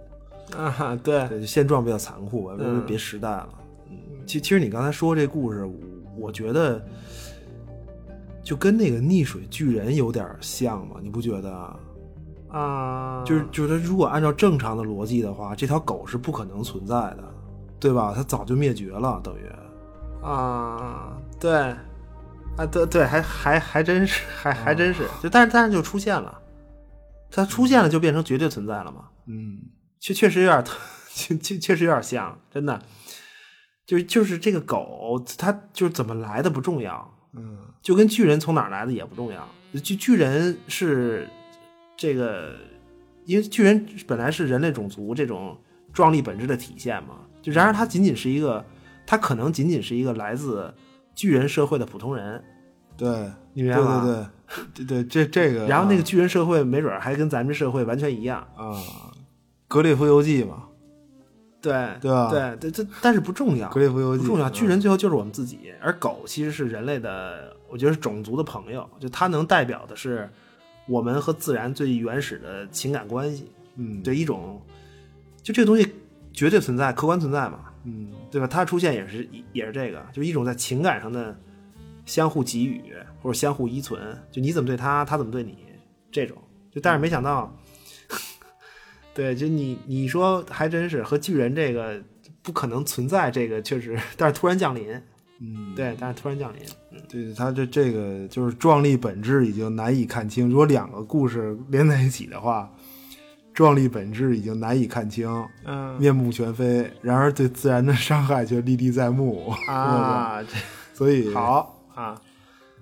[0.55, 3.49] 啊，对，对，现状比较残酷吧，嗯别时代了。
[3.89, 5.75] 嗯，其其实你刚才说这故事，我
[6.17, 6.81] 我觉得
[8.43, 11.79] 就跟那个溺水巨人有点像嘛，你不觉得啊？
[12.49, 17.23] 啊，就是就是，如果按照正常的逻辑的话，这条狗是不可能存在的，
[17.77, 18.13] 对吧？
[18.15, 19.45] 它早就灭绝了，等于。
[20.23, 21.51] 啊，对，
[22.55, 26.39] 啊，对对，还还还真是，还还真是，就但是但是就出现了，
[27.29, 29.59] 它出现了就变成绝对存在了嘛，嗯
[29.99, 30.63] 确确实有点，
[31.13, 32.81] 确确确实有点像，真的，
[33.85, 37.57] 就就是这个狗，它就是怎么来的不重要，嗯。
[37.81, 39.47] 就跟巨人从哪儿来的也不重要，
[39.81, 41.25] 巨巨人是
[41.95, 42.53] 这个，
[43.23, 45.57] 因为巨人本来是人类种族这种
[45.93, 48.65] 壮丽本质的体现嘛，就然而它仅仅是一个，
[49.05, 50.73] 它可能仅仅是一个来自
[51.15, 52.43] 巨人社会的普通人，
[52.97, 54.03] 对，你明白吗？
[54.03, 54.25] 对对对。
[54.73, 58.81] 对 对，这这个，然后那个巨人社会没准还跟咱们社会完全一样，啊，
[59.67, 60.63] 格列佛游记嘛，
[61.61, 64.49] 对对吧对对，这但是不重要，格列佛游记不重要。
[64.49, 70.29] 嗯巨人最后就是我们自己，而狗其实是人类的，我觉得是种族的朋友，就它能代表的是
[70.87, 74.61] 我们和自然最原始的情感关系，嗯，对一种，
[75.43, 75.85] 就这个东西
[76.31, 78.47] 绝对存在，客观存在嘛，嗯对吧？
[78.47, 81.37] 它出现也是也是这个，就是一种在情感上的
[82.05, 82.81] 相互给予
[83.21, 85.57] 或者相互依存，就你怎么对它，它怎么对你，
[86.11, 86.37] 这种。
[86.71, 87.53] 就但是没想到，
[89.17, 91.99] 对，就你你说还真是和巨人这个
[92.43, 94.93] 不可能存在，这个确实，但是突然降临，
[95.41, 96.61] 嗯，对，但是突然降临，
[96.91, 100.47] 嗯对，他这这个就是壮丽本质已经难以看清。
[100.47, 102.71] 如果两个故事连在一起的话，
[103.55, 105.27] 壮丽本质已经难以看清，
[105.65, 106.87] 嗯面目全非。
[107.01, 110.49] 然而对自然的伤害却历历在目，啊，这
[110.93, 112.21] 所以好啊，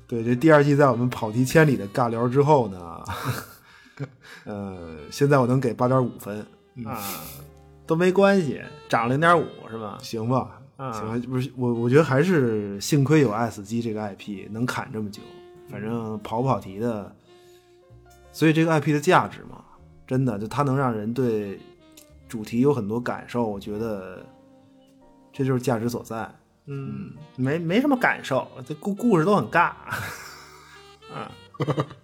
[0.05, 3.01] 对这第二季在我们跑题千里的尬聊之后呢，
[4.45, 6.45] 呃，现在我能给八点五分，
[6.85, 7.01] 啊，
[7.87, 9.97] 都没关系，涨零点五是吧？
[10.01, 10.61] 行吧？
[10.77, 15.21] 啊行吧，不是我，我觉得还是幸亏有爱死机这个 IP 能砍这么久，
[15.69, 17.15] 反正跑不跑题的，
[18.31, 19.63] 所以这个 IP 的价值嘛，
[20.05, 21.59] 真的就它能让人对
[22.27, 24.25] 主题有很多感受，我觉得
[25.31, 26.29] 这就是价值所在。
[26.65, 29.71] 嗯，没没什么感受，这故故事都很尬，
[31.13, 31.31] 啊，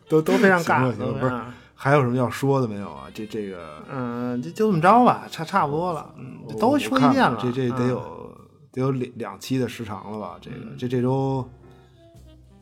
[0.07, 1.41] 都都非常尬，行吧行吧不是
[1.83, 3.07] 还有什么要说的没有啊？
[3.11, 8.37] 这这个嗯，就就这么着吧，差差不多了，嗯，都说一遍了，这这得嗯有、
[8.71, 10.37] 得有两两期的时长了吧？
[10.39, 11.43] 这个、这这周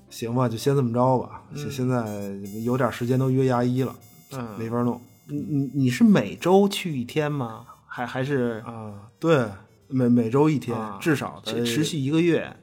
[0.10, 1.42] 行吧，就先这么着吧。
[1.54, 2.32] 现、现在
[2.64, 3.94] 有点时间都约牙医了，
[4.32, 7.66] 嗯，没法弄你你你是每周去一天吗？
[7.88, 8.94] 还还是啊。
[9.20, 9.50] 对，
[9.90, 12.56] 每每周一天，啊至少持续一个月？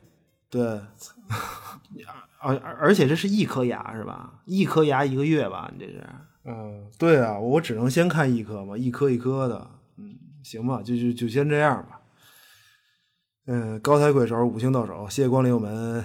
[0.48, 0.80] 对
[2.40, 4.32] 而而而且这是一颗牙是吧？
[4.46, 5.70] 一颗牙一个月吧？
[5.76, 6.02] 你这是
[6.46, 9.68] 嗯，对啊，我只能先看一颗嘛，一颗一颗的。
[9.96, 12.00] 嗯，行吧，就就就先这样吧。
[13.46, 16.04] 嗯，高抬贵手，五星到手，谢谢光临，我们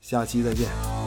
[0.00, 1.03] 下期再见。